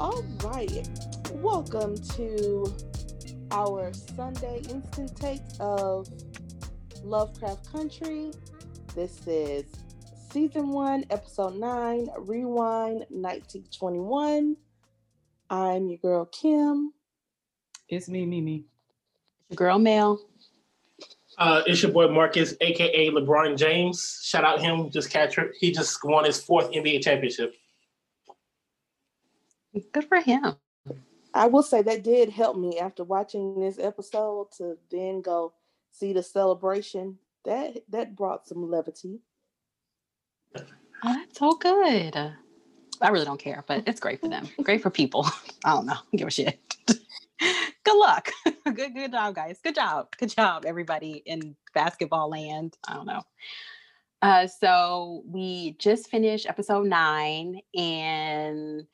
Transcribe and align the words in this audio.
All 0.00 0.24
right. 0.44 0.88
Welcome 1.30 1.94
to 2.16 2.74
our 3.50 3.92
Sunday 3.92 4.62
instant 4.70 5.14
takes 5.14 5.58
of 5.60 6.08
Lovecraft 7.04 7.70
Country. 7.70 8.32
This 8.94 9.26
is 9.26 9.66
season 10.32 10.70
one, 10.70 11.04
episode 11.10 11.56
nine, 11.56 12.08
rewind 12.18 13.04
1921. 13.10 14.56
I'm 15.50 15.88
your 15.88 15.98
girl 15.98 16.24
Kim. 16.24 16.94
It's 17.90 18.08
me, 18.08 18.24
Mimi. 18.24 18.64
Your 19.50 19.56
girl 19.56 19.78
Mel. 19.78 20.18
Uh, 21.36 21.60
it's 21.66 21.82
your 21.82 21.92
boy 21.92 22.08
Marcus, 22.08 22.54
aka 22.62 23.10
LeBron 23.10 23.58
James. 23.58 24.22
Shout 24.24 24.44
out 24.44 24.62
him, 24.62 24.88
just 24.90 25.10
catch 25.10 25.36
him. 25.36 25.50
He 25.60 25.70
just 25.70 26.02
won 26.02 26.24
his 26.24 26.42
fourth 26.42 26.70
NBA 26.70 27.02
championship. 27.02 27.54
Good 29.92 30.04
for 30.04 30.20
him. 30.20 30.56
I 31.32 31.46
will 31.46 31.62
say 31.62 31.82
that 31.82 32.02
did 32.02 32.30
help 32.30 32.56
me 32.56 32.78
after 32.78 33.04
watching 33.04 33.60
this 33.60 33.78
episode 33.78 34.48
to 34.58 34.76
then 34.90 35.22
go 35.22 35.52
see 35.92 36.12
the 36.12 36.22
celebration. 36.22 37.18
That 37.44 37.82
that 37.88 38.16
brought 38.16 38.46
some 38.46 38.70
levity. 38.70 39.20
Oh, 40.56 40.62
that's 41.02 41.38
so 41.38 41.52
good. 41.52 42.14
I 42.16 43.08
really 43.08 43.24
don't 43.24 43.40
care, 43.40 43.64
but 43.66 43.84
it's 43.86 44.00
great 44.00 44.20
for 44.20 44.28
them. 44.28 44.46
Great 44.62 44.82
for 44.82 44.90
people. 44.90 45.26
I 45.64 45.70
don't 45.74 45.86
know. 45.86 45.96
Give 46.14 46.28
a 46.28 46.30
shit. 46.30 46.58
good 46.86 47.96
luck. 47.96 48.28
good 48.64 48.94
good 48.94 49.12
job, 49.12 49.34
guys. 49.34 49.60
Good 49.62 49.76
job. 49.76 50.14
Good 50.18 50.30
job, 50.30 50.64
everybody 50.66 51.22
in 51.24 51.56
basketball 51.72 52.28
land. 52.28 52.76
I 52.86 52.94
don't 52.94 53.06
know. 53.06 53.22
Uh, 54.22 54.46
so 54.46 55.22
we 55.26 55.76
just 55.78 56.10
finished 56.10 56.46
episode 56.46 56.86
nine, 56.86 57.60
and 57.74 58.86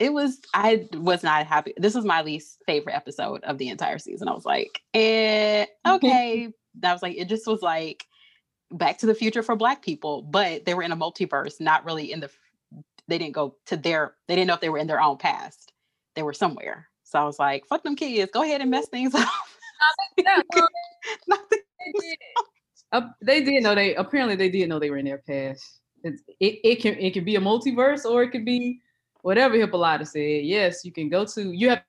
it 0.00 0.14
was 0.14 0.40
I 0.54 0.88
was 0.94 1.22
not 1.22 1.46
happy. 1.46 1.74
This 1.76 1.94
was 1.94 2.06
my 2.06 2.22
least 2.22 2.58
favorite 2.66 2.94
episode 2.94 3.44
of 3.44 3.58
the 3.58 3.68
entire 3.68 3.98
season. 3.98 4.28
I 4.28 4.32
was 4.32 4.46
like, 4.46 4.80
eh, 4.94 5.66
okay. 5.86 6.48
that 6.80 6.92
was 6.92 7.02
like 7.02 7.16
it 7.16 7.28
just 7.28 7.46
was 7.46 7.60
like 7.60 8.06
back 8.72 8.98
to 8.98 9.06
the 9.06 9.14
future 9.14 9.42
for 9.42 9.54
black 9.54 9.82
people, 9.82 10.22
but 10.22 10.64
they 10.64 10.74
were 10.74 10.82
in 10.82 10.92
a 10.92 10.96
multiverse, 10.96 11.60
not 11.60 11.84
really 11.84 12.10
in 12.10 12.20
the 12.20 12.30
they 13.08 13.18
didn't 13.18 13.34
go 13.34 13.56
to 13.66 13.76
their 13.76 14.14
they 14.26 14.34
didn't 14.34 14.48
know 14.48 14.54
if 14.54 14.60
they 14.60 14.70
were 14.70 14.78
in 14.78 14.86
their 14.86 15.02
own 15.02 15.18
past. 15.18 15.72
They 16.16 16.22
were 16.22 16.32
somewhere. 16.32 16.88
So 17.04 17.18
I 17.18 17.24
was 17.24 17.38
like, 17.38 17.66
fuck 17.66 17.82
them 17.82 17.96
kids, 17.96 18.30
go 18.32 18.42
ahead 18.42 18.62
and 18.62 18.70
mess 18.70 18.88
things 18.88 19.14
up. 19.14 19.28
uh, 22.92 23.00
they 23.22 23.44
did 23.44 23.62
know 23.62 23.74
they 23.74 23.94
apparently 23.96 24.36
they 24.36 24.48
did 24.48 24.68
know 24.68 24.78
they 24.78 24.90
were 24.90 24.96
in 24.96 25.04
their 25.04 25.22
past. 25.28 25.80
It's, 26.02 26.22
it, 26.40 26.60
it 26.64 26.76
can 26.76 26.94
it 26.94 27.12
can 27.12 27.24
be 27.24 27.36
a 27.36 27.40
multiverse 27.40 28.06
or 28.06 28.22
it 28.22 28.30
could 28.30 28.46
be 28.46 28.80
whatever 29.22 29.56
Hippolyta 29.56 30.04
said. 30.04 30.44
Yes, 30.44 30.84
you 30.84 30.92
can 30.92 31.08
go 31.08 31.24
to 31.24 31.52
you 31.52 31.70
have 31.70 31.82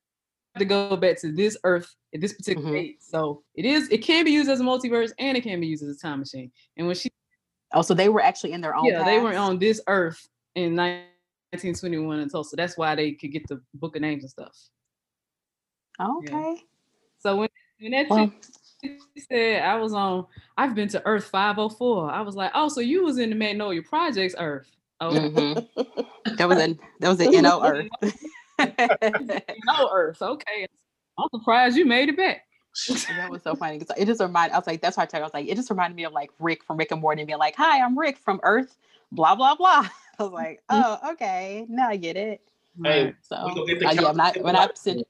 to 0.57 0.65
go 0.65 0.95
back 0.97 1.19
to 1.21 1.31
this 1.31 1.57
earth 1.63 1.95
at 2.13 2.21
this 2.21 2.33
particular 2.33 2.67
mm-hmm. 2.67 2.75
date. 2.75 3.03
So 3.03 3.43
it 3.55 3.65
is 3.65 3.89
it 3.89 3.99
can 3.99 4.25
be 4.25 4.31
used 4.31 4.49
as 4.49 4.59
a 4.59 4.63
multiverse 4.63 5.11
and 5.19 5.37
it 5.37 5.41
can 5.41 5.59
be 5.59 5.67
used 5.67 5.83
as 5.83 5.95
a 5.95 5.99
time 5.99 6.19
machine. 6.19 6.51
And 6.77 6.87
when 6.87 6.95
she 6.95 7.09
Oh, 7.73 7.81
so 7.81 7.93
they 7.93 8.09
were 8.09 8.21
actually 8.21 8.51
in 8.51 8.61
their 8.61 8.75
own 8.75 8.85
Yeah, 8.85 8.97
past? 8.97 9.05
they 9.05 9.19
were 9.19 9.35
on 9.37 9.57
this 9.57 9.81
earth 9.87 10.27
in 10.55 10.75
1921 10.75 12.19
in 12.19 12.29
Tulsa. 12.29 12.55
That's 12.55 12.77
why 12.77 12.95
they 12.95 13.13
could 13.13 13.31
get 13.31 13.47
the 13.47 13.61
book 13.75 13.95
of 13.95 14.01
names 14.01 14.23
and 14.23 14.29
stuff. 14.29 14.57
Okay. 15.99 16.31
Yeah. 16.31 16.55
So 17.19 17.37
when 17.37 17.49
when 17.79 17.91
that 17.91 18.09
well, 18.09 18.31
said 19.17 19.63
I 19.63 19.75
was 19.75 19.93
on, 19.93 20.25
I've 20.57 20.75
been 20.75 20.87
to 20.89 21.05
Earth 21.05 21.25
504. 21.25 22.11
I 22.11 22.21
was 22.21 22.35
like, 22.35 22.51
oh, 22.53 22.67
so 22.69 22.81
you 22.81 23.03
was 23.03 23.17
in 23.17 23.29
the 23.29 23.35
Magnolia 23.35 23.81
Projects 23.81 24.35
Earth. 24.37 24.69
Oh, 25.01 25.11
mm-hmm. 25.11 26.35
that 26.37 26.47
was 26.47 26.59
an 26.59 26.79
that 26.99 27.09
was 27.09 27.19
an 27.19 27.31
NO 27.41 27.63
Earth. 27.63 27.89
no 29.65 29.89
Earth. 29.91 30.21
Okay. 30.21 30.67
I'm 31.17 31.27
surprised 31.33 31.75
you 31.75 31.85
made 31.85 32.09
it 32.09 32.17
back. 32.17 32.45
that 32.87 33.27
was 33.29 33.41
so 33.41 33.55
funny 33.55 33.79
because 33.79 33.97
it 33.97 34.05
just 34.05 34.21
reminded. 34.21 34.53
I 34.53 34.59
was 34.59 34.67
like, 34.67 34.79
that's 34.79 34.95
why 34.95 35.07
I, 35.11 35.17
I 35.17 35.21
was 35.21 35.33
like, 35.33 35.47
it 35.49 35.55
just 35.55 35.71
reminded 35.71 35.95
me 35.95 36.05
of 36.05 36.13
like 36.13 36.29
Rick 36.39 36.63
from 36.63 36.77
Rick 36.77 36.91
and 36.91 37.01
Morty 37.01 37.25
being 37.25 37.39
like, 37.39 37.55
"Hi, 37.57 37.81
I'm 37.83 37.97
Rick 37.97 38.17
from 38.17 38.39
Earth." 38.43 38.77
Blah 39.11 39.35
blah 39.35 39.55
blah. 39.55 39.87
I 40.19 40.23
was 40.23 40.31
like, 40.31 40.61
mm-hmm. 40.69 40.81
oh, 41.05 41.11
okay, 41.13 41.65
now 41.67 41.89
I 41.89 41.97
get 41.97 42.15
it. 42.15 42.41
Hey, 42.81 43.13
so 43.21 43.35
uh, 43.35 43.65
yeah, 43.67 44.07
I'm 44.07 44.15
not 44.15 44.41
when 44.41 44.55
I 44.55 44.69
said 44.75 45.03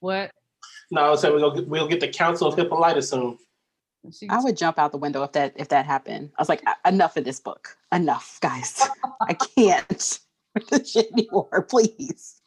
what? 0.00 0.30
No, 0.90 1.12
I 1.12 1.16
said 1.16 1.32
we'll 1.32 1.50
get, 1.50 1.66
we'll 1.66 1.88
get 1.88 2.00
the 2.00 2.08
Council 2.08 2.46
of 2.46 2.54
Hippolyta 2.54 3.02
soon. 3.02 3.38
I 4.28 4.42
would 4.42 4.56
jump 4.56 4.78
out 4.78 4.92
the 4.92 4.98
window 4.98 5.22
if 5.22 5.32
that 5.32 5.52
if 5.56 5.68
that 5.68 5.86
happened. 5.86 6.30
I 6.38 6.42
was 6.42 6.48
like, 6.48 6.62
enough 6.86 7.16
of 7.16 7.24
this 7.24 7.40
book. 7.40 7.76
Enough, 7.92 8.38
guys. 8.40 8.82
I 9.22 9.34
can't 9.56 10.20
this 10.70 10.90
shit 10.90 11.10
anymore. 11.12 11.66
Please. 11.68 12.40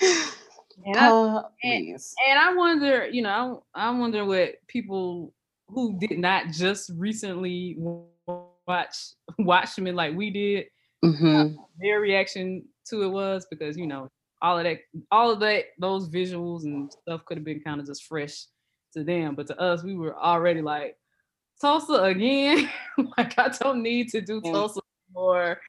And 0.00 0.96
I, 0.96 1.08
uh. 1.08 1.42
And, 1.62 1.88
and 1.88 2.38
I 2.38 2.54
wonder, 2.54 3.08
you 3.08 3.22
know, 3.22 3.64
I, 3.74 3.88
I 3.88 3.90
wonder 3.90 4.24
what 4.24 4.54
people 4.68 5.32
who 5.68 5.98
did 5.98 6.18
not 6.18 6.48
just 6.48 6.90
recently 6.94 7.76
watch 8.66 8.96
Watchmen 9.38 9.96
like 9.96 10.14
we 10.14 10.30
did, 10.30 10.66
mm-hmm. 11.04 11.56
their 11.80 12.00
reaction 12.00 12.64
to 12.88 13.02
it 13.02 13.08
was 13.08 13.46
because 13.50 13.76
you 13.76 13.86
know 13.86 14.08
all 14.42 14.58
of 14.58 14.64
that, 14.64 14.78
all 15.10 15.30
of 15.30 15.40
that, 15.40 15.64
those 15.78 16.08
visuals 16.08 16.64
and 16.64 16.92
stuff 16.92 17.24
could 17.24 17.38
have 17.38 17.44
been 17.44 17.60
kind 17.60 17.80
of 17.80 17.86
just 17.86 18.04
fresh 18.04 18.46
to 18.92 19.02
them, 19.02 19.34
but 19.34 19.46
to 19.48 19.58
us, 19.60 19.82
we 19.82 19.94
were 19.94 20.16
already 20.16 20.62
like 20.62 20.96
Tulsa 21.60 21.94
again. 21.94 22.68
like 23.18 23.38
I 23.38 23.48
don't 23.48 23.82
need 23.82 24.10
to 24.10 24.20
do 24.20 24.40
Tulsa 24.40 24.80
more. 25.12 25.60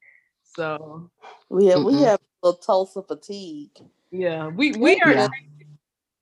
So 0.44 1.10
we 1.50 1.68
have 1.68 1.84
we 1.84 2.02
have 2.02 2.20
a 2.44 2.54
Tulsa 2.54 3.04
fatigue. 3.04 3.72
Yeah, 4.12 4.48
we 4.48 4.72
we 4.74 5.00
are 5.02 5.14
yeah. 5.14 5.28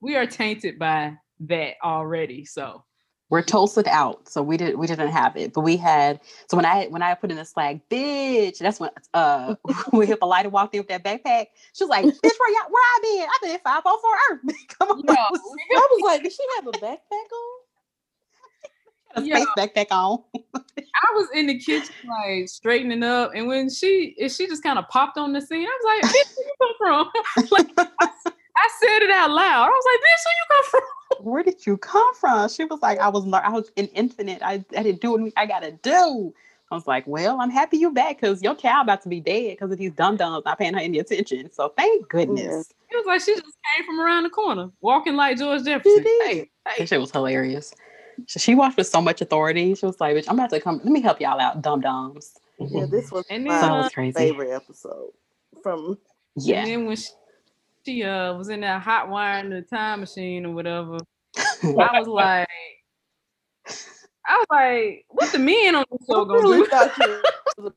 we 0.01 0.15
are 0.15 0.25
tainted 0.25 0.77
by 0.77 1.17
that 1.41 1.75
already. 1.83 2.45
So 2.45 2.83
we're 3.29 3.41
toasted 3.41 3.87
out, 3.87 4.29
so 4.29 4.43
we 4.43 4.55
did 4.55 4.77
we 4.77 4.85
didn't 4.85 5.09
have 5.09 5.35
it, 5.35 5.53
but 5.53 5.61
we 5.61 5.77
had. 5.77 6.19
So 6.49 6.57
when 6.57 6.65
I 6.65 6.85
when 6.87 7.01
I 7.01 7.15
put 7.15 7.31
in 7.31 7.37
the 7.37 7.45
slag, 7.45 7.81
bitch, 7.89 8.59
that's 8.59 8.79
when 8.79 8.91
uh 9.13 9.55
when 9.89 10.07
Hippolyta 10.07 10.49
walked 10.49 10.75
in 10.75 10.81
with 10.81 10.89
that 10.89 11.03
backpack. 11.03 11.47
She 11.73 11.83
was 11.83 11.89
like, 11.89 12.05
"Bitch, 12.05 12.13
where 12.21 12.51
y'all, 12.51 12.69
where 12.69 12.83
I 12.83 12.99
been? 13.01 13.27
I've 13.27 13.41
been 13.41 13.51
in 13.51 13.59
five 13.59 13.81
oh 13.85 13.99
four 13.99 14.37
Earth. 14.37 14.55
Come 14.79 14.99
on." 14.99 15.09
I 15.09 15.29
was 15.31 16.01
like, 16.03 16.23
"Did 16.23 16.33
she 16.33 16.43
have 16.57 16.67
a 16.67 16.71
backpack 16.71 17.11
on?" 17.11 17.64
A 19.15 19.25
space 19.25 19.47
backpack 19.57 19.87
on. 19.91 20.23
I 20.77 21.13
was 21.13 21.27
in 21.33 21.47
the 21.47 21.59
kitchen 21.59 21.95
like 22.07 22.47
straightening 22.49 23.03
up, 23.03 23.31
and 23.35 23.47
when 23.47 23.69
she 23.69 24.15
she 24.29 24.47
just 24.47 24.63
kind 24.63 24.79
of 24.79 24.87
popped 24.89 25.17
on 25.17 25.33
the 25.33 25.41
scene, 25.41 25.67
I 25.67 25.79
was 25.83 26.01
like, 26.03 26.11
"Bitch, 26.11 26.33
where 26.35 26.45
you 26.45 26.53
come 26.61 26.75
from?" 26.77 27.47
like, 27.51 27.67
I, 27.77 28.07
I, 28.57 28.69
said 28.79 29.01
it 29.03 29.11
out 29.11 29.31
loud. 29.31 29.65
I 29.65 29.69
was 29.69 29.85
like, 29.85 29.99
"Bitch, 29.99 30.25
where 30.25 30.35
you 30.35 30.45
come 30.49 30.63
from?" 30.71 30.81
where 31.25 31.43
did 31.43 31.65
you 31.65 31.77
come 31.77 32.13
from? 32.15 32.49
She 32.49 32.65
was 32.65 32.81
like, 32.81 32.99
I 32.99 33.09
was 33.09 33.31
I 33.33 33.49
was 33.49 33.71
an 33.77 33.87
infinite. 33.87 34.41
I, 34.41 34.63
I 34.77 34.83
didn't 34.83 35.01
do 35.01 35.11
what 35.11 35.33
I 35.37 35.45
gotta 35.45 35.71
do. 35.81 36.33
I 36.71 36.75
was 36.75 36.87
like, 36.87 37.05
well, 37.05 37.39
I'm 37.41 37.51
happy 37.51 37.77
you 37.77 37.91
back 37.91 38.19
because 38.19 38.41
your 38.41 38.55
child 38.55 38.85
about 38.85 39.03
to 39.03 39.09
be 39.09 39.19
dead 39.19 39.51
because 39.51 39.71
of 39.71 39.77
these 39.77 39.91
dum 39.91 40.17
dums 40.17 40.43
not 40.45 40.57
paying 40.57 40.73
her 40.73 40.79
any 40.79 40.97
attention. 40.99 41.51
So 41.51 41.73
thank 41.77 42.09
goodness. 42.09 42.73
It 42.89 42.95
was 42.95 43.05
like 43.05 43.21
she 43.21 43.33
just 43.33 43.57
came 43.75 43.85
from 43.85 43.99
around 43.99 44.23
the 44.23 44.29
corner, 44.29 44.69
walking 44.81 45.15
like 45.15 45.37
George 45.37 45.63
Jefferson. 45.63 46.03
Hey, 46.03 46.49
hey. 46.65 46.79
That 46.79 46.87
shit 46.87 46.99
was 46.99 47.11
hilarious. 47.11 47.73
So 48.27 48.39
she 48.39 48.55
walked 48.55 48.77
with 48.77 48.87
so 48.87 49.01
much 49.01 49.21
authority. 49.21 49.75
She 49.75 49.85
was 49.85 49.99
like, 49.99 50.15
bitch, 50.15 50.25
I'm 50.27 50.39
about 50.39 50.49
to 50.51 50.59
come. 50.59 50.77
Let 50.77 50.87
me 50.87 51.01
help 51.01 51.19
y'all 51.19 51.39
out, 51.39 51.61
dum 51.61 51.81
dums. 51.81 52.33
Yeah, 52.59 52.85
this 52.89 53.11
was 53.11 53.25
and 53.29 53.45
my 53.45 53.79
was 53.79 53.91
crazy. 53.91 54.13
favorite 54.13 54.51
episode 54.51 55.11
from. 55.61 55.97
Yeah. 56.35 56.59
And 56.59 56.69
then 56.69 56.85
when 56.85 56.95
she, 56.95 57.09
she 57.85 58.03
uh 58.03 58.33
was 58.33 58.49
in 58.49 58.61
that 58.61 58.81
hot 58.81 59.09
wire 59.09 59.39
in 59.39 59.49
the 59.49 59.61
time 59.61 60.01
machine 60.01 60.45
or 60.45 60.53
whatever, 60.53 60.97
I 61.63 61.99
was 61.99 62.07
like, 62.07 62.47
I 64.25 64.37
was 64.37 64.47
like, 64.49 65.05
what 65.09 65.31
the 65.31 65.39
men 65.39 65.75
on 65.75 65.85
the 65.91 65.97
show 66.09 66.23
I 66.23 66.27
gonna 66.27 66.39
really 66.41 66.59
do? 66.59 66.65
Thought 66.67 66.97
you 66.97 67.21
was 67.57 67.73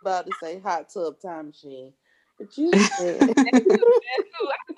about 0.00 0.26
to 0.26 0.32
say 0.42 0.60
hot 0.60 0.88
tub 0.92 1.20
time 1.20 1.48
machine. 1.48 1.92
But 2.38 2.56
you 2.56 2.72
said. 2.98 3.22
I 3.22 3.26
was 3.26 3.36
like, 3.36 3.52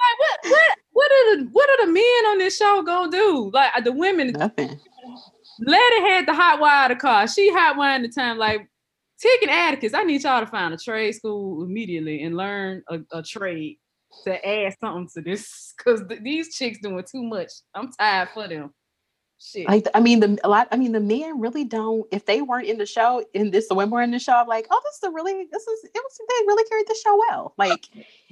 what, 0.00 0.50
what, 0.50 0.78
what 0.92 1.12
are 1.12 1.36
the 1.36 1.48
what 1.52 1.70
are 1.70 1.86
the 1.86 1.92
men 1.92 2.26
on 2.30 2.38
this 2.38 2.56
show 2.56 2.82
gonna 2.82 3.10
do? 3.10 3.50
Like 3.52 3.84
the 3.84 3.92
women. 3.92 4.32
Nothing. 4.32 4.80
Letty 5.60 6.00
had 6.00 6.26
the 6.26 6.34
hot 6.34 6.60
wire 6.60 6.88
the 6.88 6.96
car. 6.96 7.28
She 7.28 7.52
hot 7.52 7.76
wired 7.76 8.04
the 8.04 8.08
time. 8.08 8.38
Like 8.38 8.68
Tick 9.20 9.42
and 9.42 9.50
Atticus, 9.50 9.94
I 9.94 10.02
need 10.02 10.22
y'all 10.22 10.40
to 10.40 10.46
find 10.46 10.74
a 10.74 10.76
trade 10.76 11.12
school 11.12 11.62
immediately 11.62 12.22
and 12.22 12.36
learn 12.36 12.82
a, 12.88 13.00
a 13.12 13.22
trade 13.22 13.78
to 14.24 14.46
add 14.46 14.74
something 14.80 15.08
to 15.14 15.20
this 15.20 15.74
because 15.76 16.02
th- 16.08 16.22
these 16.22 16.54
chicks 16.54 16.78
doing 16.82 17.04
too 17.10 17.22
much. 17.22 17.50
I'm 17.74 17.90
tired 17.92 18.28
for 18.34 18.48
them. 18.48 18.72
Shit. 19.40 19.68
Like 19.68 19.86
I 19.94 20.00
mean, 20.00 20.20
the 20.20 20.38
a 20.44 20.48
lot. 20.48 20.68
I 20.72 20.76
mean, 20.76 20.92
the 20.92 21.00
men 21.00 21.40
really 21.40 21.64
don't. 21.64 22.06
If 22.12 22.24
they 22.24 22.40
weren't 22.40 22.66
in 22.66 22.78
the 22.78 22.86
show, 22.86 23.24
in 23.34 23.50
this, 23.50 23.68
the 23.68 23.74
women 23.74 23.90
were 23.90 24.02
in 24.02 24.10
the 24.10 24.18
show. 24.18 24.34
I'm 24.34 24.46
like, 24.46 24.66
oh, 24.70 24.80
this 24.84 24.94
is 24.96 25.02
a 25.02 25.10
really, 25.10 25.48
this 25.50 25.62
is 25.66 25.84
it 25.84 25.90
was. 25.94 26.20
They 26.28 26.46
really 26.46 26.64
carried 26.68 26.86
the 26.86 26.98
show 27.02 27.18
well. 27.28 27.54
Like, 27.58 27.88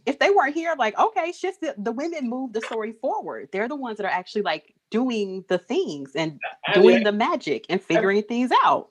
if 0.06 0.18
they 0.18 0.30
weren't 0.30 0.54
here, 0.54 0.70
I'm 0.70 0.78
like, 0.78 0.98
okay, 0.98 1.32
shift 1.32 1.60
the, 1.60 1.74
the 1.76 1.92
women 1.92 2.30
move 2.30 2.52
the 2.52 2.60
story 2.62 2.92
forward. 2.92 3.48
They're 3.52 3.68
the 3.68 3.76
ones 3.76 3.98
that 3.98 4.06
are 4.06 4.10
actually 4.10 4.42
like 4.42 4.74
doing 4.92 5.44
the 5.48 5.58
things 5.58 6.14
and 6.14 6.38
I 6.68 6.74
doing 6.74 6.96
mean, 6.96 7.04
the 7.04 7.12
magic 7.12 7.66
and 7.68 7.82
figuring 7.82 8.18
I, 8.18 8.22
things 8.22 8.52
out. 8.64 8.90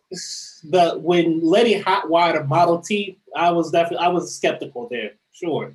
The 0.69 0.99
when 0.99 1.39
Letty 1.41 1.81
hotwired 1.81 2.41
a 2.41 2.43
Model 2.43 2.81
T, 2.81 3.21
I 3.35 3.51
was 3.51 3.71
definitely 3.71 4.05
I 4.05 4.09
was 4.09 4.35
skeptical 4.35 4.89
there. 4.89 5.11
Sure. 5.31 5.73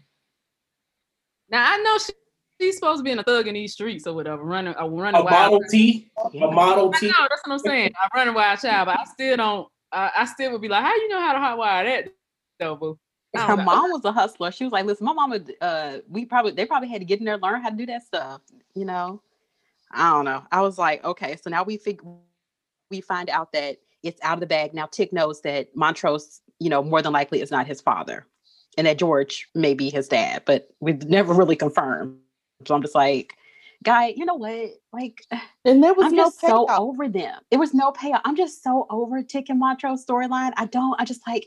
Now 1.48 1.72
I 1.72 1.78
know 1.78 1.96
she, 1.98 2.12
she's 2.60 2.74
supposed 2.74 2.98
to 2.98 3.04
be 3.04 3.12
in 3.12 3.18
a 3.20 3.22
thug 3.22 3.46
in 3.46 3.54
these 3.54 3.72
streets 3.72 4.06
or 4.06 4.14
whatever, 4.14 4.42
running, 4.42 4.74
uh, 4.76 4.86
running 4.86 5.20
A 5.20 5.24
wild. 5.24 5.52
Model 5.52 5.60
T, 5.70 6.10
a 6.18 6.38
Model 6.50 6.92
I 6.94 6.98
T. 6.98 7.06
know 7.06 7.26
that's 7.30 7.42
what 7.46 7.54
I'm 7.54 7.58
saying. 7.60 7.92
I 7.96 8.18
run 8.18 8.28
a 8.28 8.32
wild 8.32 8.60
child, 8.60 8.86
but 8.86 8.98
I 8.98 9.04
still 9.04 9.36
don't. 9.36 9.68
I 9.92 10.10
I 10.18 10.24
still 10.26 10.52
would 10.52 10.60
be 10.60 10.68
like, 10.68 10.82
how 10.82 10.94
you 10.94 11.08
know 11.08 11.20
how 11.20 11.32
to 11.32 11.38
hot 11.38 11.56
wire 11.56 11.84
that, 11.84 12.12
though, 12.58 12.76
boo? 12.76 12.98
Her 13.34 13.56
know. 13.56 13.64
mom 13.64 13.90
was 13.90 14.04
a 14.04 14.12
hustler. 14.12 14.50
She 14.50 14.64
was 14.64 14.72
like, 14.72 14.86
"Listen, 14.86 15.04
my 15.06 15.12
mama, 15.12 15.40
uh, 15.60 15.98
we 16.08 16.24
probably 16.24 16.52
they 16.52 16.64
probably 16.64 16.88
had 16.88 17.00
to 17.00 17.04
get 17.04 17.18
in 17.18 17.26
there, 17.26 17.36
learn 17.38 17.62
how 17.62 17.70
to 17.70 17.76
do 17.76 17.86
that 17.86 18.02
stuff." 18.02 18.40
You 18.74 18.86
know, 18.86 19.22
I 19.92 20.10
don't 20.10 20.24
know. 20.24 20.42
I 20.52 20.60
was 20.60 20.78
like, 20.78 21.04
okay, 21.04 21.36
so 21.40 21.50
now 21.50 21.62
we 21.62 21.76
think 21.76 22.00
we 22.90 23.00
find 23.00 23.30
out 23.30 23.52
that 23.52 23.78
it's 24.02 24.20
out 24.22 24.34
of 24.34 24.40
the 24.40 24.46
bag. 24.46 24.74
Now 24.74 24.86
Tick 24.86 25.12
knows 25.12 25.42
that 25.42 25.74
Montrose, 25.74 26.40
you 26.58 26.68
know, 26.68 26.82
more 26.82 27.02
than 27.02 27.12
likely 27.12 27.40
is 27.40 27.50
not 27.50 27.66
his 27.66 27.80
father, 27.80 28.26
and 28.76 28.86
that 28.86 28.98
George 28.98 29.48
may 29.54 29.74
be 29.74 29.90
his 29.90 30.08
dad, 30.08 30.42
but 30.46 30.68
we've 30.80 31.04
never 31.04 31.32
really 31.32 31.56
confirmed. 31.56 32.18
So 32.66 32.74
I'm 32.74 32.82
just 32.82 32.94
like, 32.94 33.34
guy, 33.82 34.12
you 34.16 34.24
know 34.24 34.34
what? 34.34 34.70
Like, 34.92 35.24
And 35.64 35.82
there 35.82 35.94
was 35.94 36.06
I'm 36.06 36.14
no 36.14 36.24
just 36.24 36.40
so 36.40 36.66
over 36.70 37.08
them. 37.08 37.40
There 37.50 37.58
was 37.58 37.74
no 37.74 37.90
payoff. 37.92 38.20
I'm 38.24 38.36
just 38.36 38.62
so 38.62 38.86
over 38.90 39.22
Tick 39.22 39.48
and 39.48 39.58
Montrose 39.58 40.04
storyline. 40.04 40.52
I 40.56 40.66
don't. 40.66 41.00
I 41.00 41.04
just 41.04 41.26
like. 41.26 41.46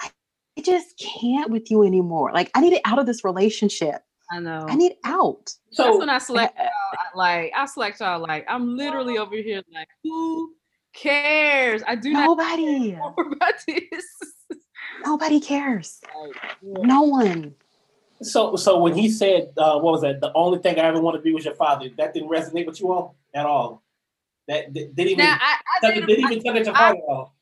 I, 0.00 0.10
I 0.58 0.60
just 0.60 0.98
can't 0.98 1.50
with 1.50 1.70
you 1.70 1.82
anymore. 1.82 2.30
Like, 2.32 2.50
I 2.54 2.60
need 2.60 2.74
it 2.74 2.82
out 2.84 2.98
of 2.98 3.06
this 3.06 3.24
relationship. 3.24 4.02
I 4.30 4.40
know. 4.40 4.66
I 4.68 4.74
need 4.74 4.96
out. 5.04 5.50
That's 5.76 5.98
when 5.98 6.08
I 6.08 6.18
select 6.18 6.56
y'all. 6.58 6.68
Like 7.14 7.52
I 7.54 7.66
select 7.66 8.00
y'all. 8.00 8.20
Like 8.20 8.46
I'm 8.48 8.76
literally 8.76 9.18
over 9.18 9.36
here. 9.36 9.62
Like 9.72 9.88
who 10.02 10.54
cares? 10.94 11.82
I 11.86 11.94
do 11.96 12.12
not 12.12 12.24
Nobody. 12.26 12.92
care 12.92 13.12
about 13.18 13.54
this. 13.66 14.04
Nobody 15.04 15.40
cares. 15.40 16.00
Like, 16.22 16.56
No 16.62 17.02
one. 17.02 17.54
so 18.22 18.56
so 18.56 18.78
when 18.80 18.94
he 18.94 19.10
said 19.10 19.52
uh, 19.56 19.78
what 19.78 19.92
was 19.92 20.02
that? 20.02 20.20
The 20.20 20.32
only 20.34 20.58
thing 20.60 20.78
I 20.78 20.82
ever 20.84 21.00
want 21.00 21.16
to 21.16 21.22
be 21.22 21.32
was 21.32 21.44
your 21.44 21.54
father. 21.56 21.88
That 21.98 22.14
didn't 22.14 22.30
resonate 22.30 22.66
with 22.66 22.80
you 22.80 22.92
all 22.92 23.16
at 23.34 23.44
all. 23.46 23.82
That 24.48 24.72
did 24.72 24.94
didn't 24.96 25.12
even 25.12 25.24
Now 25.26 25.36
I, 25.40 25.56
I, 25.76 25.80
tug- 25.80 25.94
did, 25.94 26.06
didn't 26.06 26.32
even 26.32 26.44
tug 26.44 26.56
at 26.56 26.66
your 26.66 26.74
heart 26.74 26.96
at 26.96 27.02
all. 27.08 27.34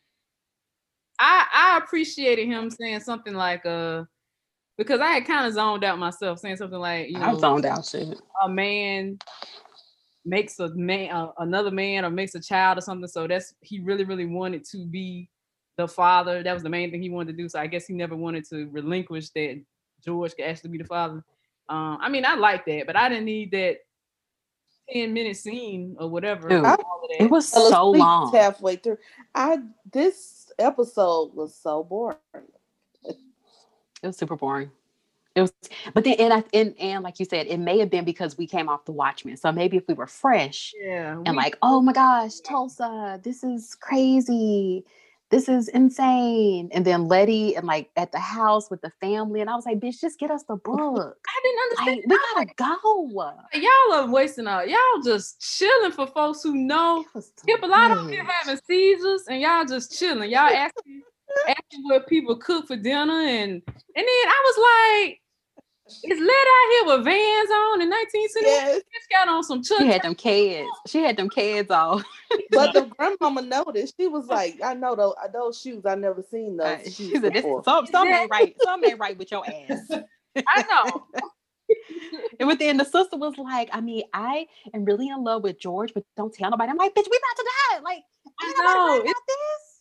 I 1.21 1.47
I 1.53 1.79
appreciated 1.79 2.47
him 2.47 2.71
saying 2.71 3.01
something 3.01 3.35
like 3.35 3.65
uh 3.67 4.05
because 4.79 5.01
I 5.01 5.13
had 5.13 5.27
kind 5.27 5.47
of 5.47 5.55
zoned 5.55 5.85
out 5.85 5.99
myself 5.99 6.39
saying 6.39 6.57
something 6.57 6.79
like 6.79 7.09
you 7.09 7.19
know 7.19 7.27
I'm 7.27 7.39
zoned 7.39 7.67
out 7.67 7.85
shit. 7.85 8.19
a 8.43 8.49
man 8.49 9.19
makes 10.25 10.59
a 10.61 10.69
man 10.75 11.11
uh, 11.11 11.33
another 11.39 11.71
man 11.71 12.05
or 12.05 12.11
makes 12.11 12.35
a 12.35 12.41
child 12.41 12.79
or 12.79 12.81
something 12.81 13.09
so 13.09 13.27
that's 13.27 13.55
he 13.61 13.81
really 13.81 14.05
really 14.05 14.27
wanted 14.27 14.65
to 14.65 14.87
be 14.87 15.29
the 15.77 15.89
father 15.89 16.43
that 16.43 16.53
was 16.53 16.63
the 16.63 16.69
main 16.69 16.91
thing 16.91 17.03
he 17.03 17.11
wanted 17.11 17.37
to 17.37 17.43
do 17.43 17.49
so 17.49 17.59
i 17.59 17.67
guess 17.67 17.87
he 17.87 17.95
never 17.95 18.15
wanted 18.15 18.45
to 18.49 18.69
relinquish 18.71 19.31
that 19.31 19.61
george 20.05 20.33
could 20.37 20.45
actually 20.45 20.71
be 20.71 20.79
the 20.79 20.85
father 20.85 21.25
um 21.69 21.99
i 22.01 22.09
mean 22.09 22.25
i 22.25 22.35
like 22.37 22.65
that 22.67 22.87
but 22.87 22.95
i 22.95 23.09
didn't 23.09 23.25
need 23.25 23.51
that 23.51 23.79
10 24.93 25.13
minute 25.13 25.37
scene 25.37 25.97
or 25.99 26.09
whatever 26.09 26.49
Dude, 26.49 26.65
all 26.65 26.73
of 26.73 26.79
that. 26.79 27.25
It 27.25 27.31
was 27.31 27.49
so 27.49 27.91
long. 27.91 28.33
halfway 28.33 28.77
through. 28.77 28.99
I 29.35 29.59
this 29.93 30.51
episode 30.59 31.35
was 31.35 31.55
so 31.55 31.85
boring. 31.85 32.17
It 34.03 34.07
was 34.09 34.17
super 34.17 34.37
boring. 34.37 34.71
It 35.35 35.41
was, 35.41 35.53
but 35.95 36.05
then 36.05 36.17
and 36.19 36.33
I 36.33 36.45
and, 36.53 36.75
and 36.79 37.03
like 37.03 37.19
you 37.19 37.25
said, 37.25 37.47
it 37.47 37.59
may 37.59 37.79
have 37.79 37.89
been 37.89 38.05
because 38.05 38.37
we 38.37 38.47
came 38.47 38.69
off 38.69 38.85
the 38.85 38.93
Watchmen. 38.93 39.37
So 39.39 39.51
maybe 39.51 39.79
if 39.79 39.85
we 39.89 39.95
were 39.95 40.07
fresh 40.07 40.75
yeah 40.79 41.13
and 41.13 41.29
we- 41.31 41.37
like, 41.37 41.57
oh 41.63 41.81
my 41.81 41.93
gosh, 41.93 42.41
Tulsa, 42.41 43.19
this 43.23 43.43
is 43.43 43.75
crazy. 43.81 44.85
This 45.31 45.49
is 45.49 45.69
insane. 45.69 46.69
And 46.75 46.85
then 46.85 47.09
Letty 47.09 47.57
and 47.57 47.67
like 47.67 47.89
at 47.97 48.13
the 48.13 48.19
house 48.19 48.71
with 48.71 48.83
the 48.83 48.93
family. 49.01 49.41
And 49.41 49.49
I 49.49 49.55
was 49.55 49.65
like, 49.65 49.81
bitch, 49.81 49.99
just 49.99 50.19
get 50.19 50.31
us 50.31 50.43
the 50.43 50.57
book. 50.57 51.17
i 51.27 51.41
didn't 51.43 51.61
understand 51.63 52.13
Like, 52.37 52.49
we 52.49 52.55
gotta 52.59 52.79
go. 52.85 53.35
y'all 53.55 54.03
are 54.03 54.11
wasting 54.11 54.47
out 54.47 54.69
y'all 54.69 55.03
just 55.03 55.41
chilling 55.41 55.93
for 55.93 56.07
folks 56.07 56.43
who 56.43 56.55
know 56.55 57.07
too 57.15 57.23
People 57.47 57.73
out 57.73 57.97
of 57.97 58.11
here 58.11 58.25
having 58.25 58.61
seizures 58.67 59.23
and 59.31 59.41
y'all 59.41 59.65
just 59.65 59.99
chilling. 59.99 60.31
Y'all 60.31 60.41
asking, 60.41 61.03
asking 61.49 61.85
what 61.85 62.07
people 62.07 62.37
cook 62.37 62.67
for 62.67 62.77
dinner. 62.77 63.21
And 63.23 63.53
and 63.53 63.63
then 63.95 64.07
I 64.07 64.43
was 64.45 65.09
like, 65.09 65.21
is 66.05 66.21
Led 66.21 66.31
out 66.31 66.71
here 66.71 66.85
with 66.97 67.05
vans 67.05 67.51
on 67.51 67.83
in 67.83 67.91
1960? 67.91 68.41
Yes, 68.43 68.79
Bitch 68.79 69.15
got 69.15 69.29
on 69.29 69.43
some 69.43 69.63
She 69.63 69.87
had 69.87 70.03
them 70.03 70.15
kids. 70.15 70.69
She 70.87 71.03
had 71.03 71.17
them 71.17 71.29
kids 71.29 71.71
all. 71.71 72.03
but 72.51 72.73
the 72.73 72.83
grandmama 72.97 73.43
noticed. 73.43 73.95
She 73.99 74.07
was 74.09 74.27
like, 74.27 74.59
"I 74.65 74.75
know 74.75 74.95
those 74.95 75.15
those 75.33 75.61
shoes. 75.61 75.85
I 75.85 75.95
never 75.97 76.23
seen 76.23 76.57
those 76.57 76.67
Uh, 76.67 76.85
shoes 76.85 76.95
she 76.95 77.13
said, 77.13 77.35
this, 77.35 77.43
before." 77.43 77.63
some, 77.65 77.87
some 77.87 78.09
ain't 78.09 78.31
right. 78.31 78.55
Some 78.63 78.85
ain't 78.85 78.99
right 78.99 79.19
with 79.19 79.31
your 79.31 79.45
ass. 79.47 79.81
I 80.49 80.63
know. 80.63 81.07
And 82.39 82.49
but 82.49 82.59
then 82.59 82.77
the 82.77 82.85
sister 82.85 83.17
was 83.17 83.39
like, 83.39 83.71
I 83.73 83.81
mean, 83.81 84.03
I 84.13 84.47
am 84.75 84.85
really 84.85 85.09
in 85.09 85.25
love 85.25 85.43
with 85.43 85.59
George, 85.59 85.95
but 85.95 86.05
don't 86.17 86.33
tell 86.33 86.51
nobody. 86.51 86.71
I'm 86.71 86.77
like, 86.77 86.95
bitch, 86.95 87.09
we 87.11 87.19
about 87.19 87.37
to 87.37 87.51
die. 87.71 87.81
Like, 87.83 88.03
I 88.41 88.47
ain't 88.47 88.57
nobody 88.59 88.75
know, 88.75 88.85
worried 88.85 89.03
about 89.03 89.23
this. 89.27 89.72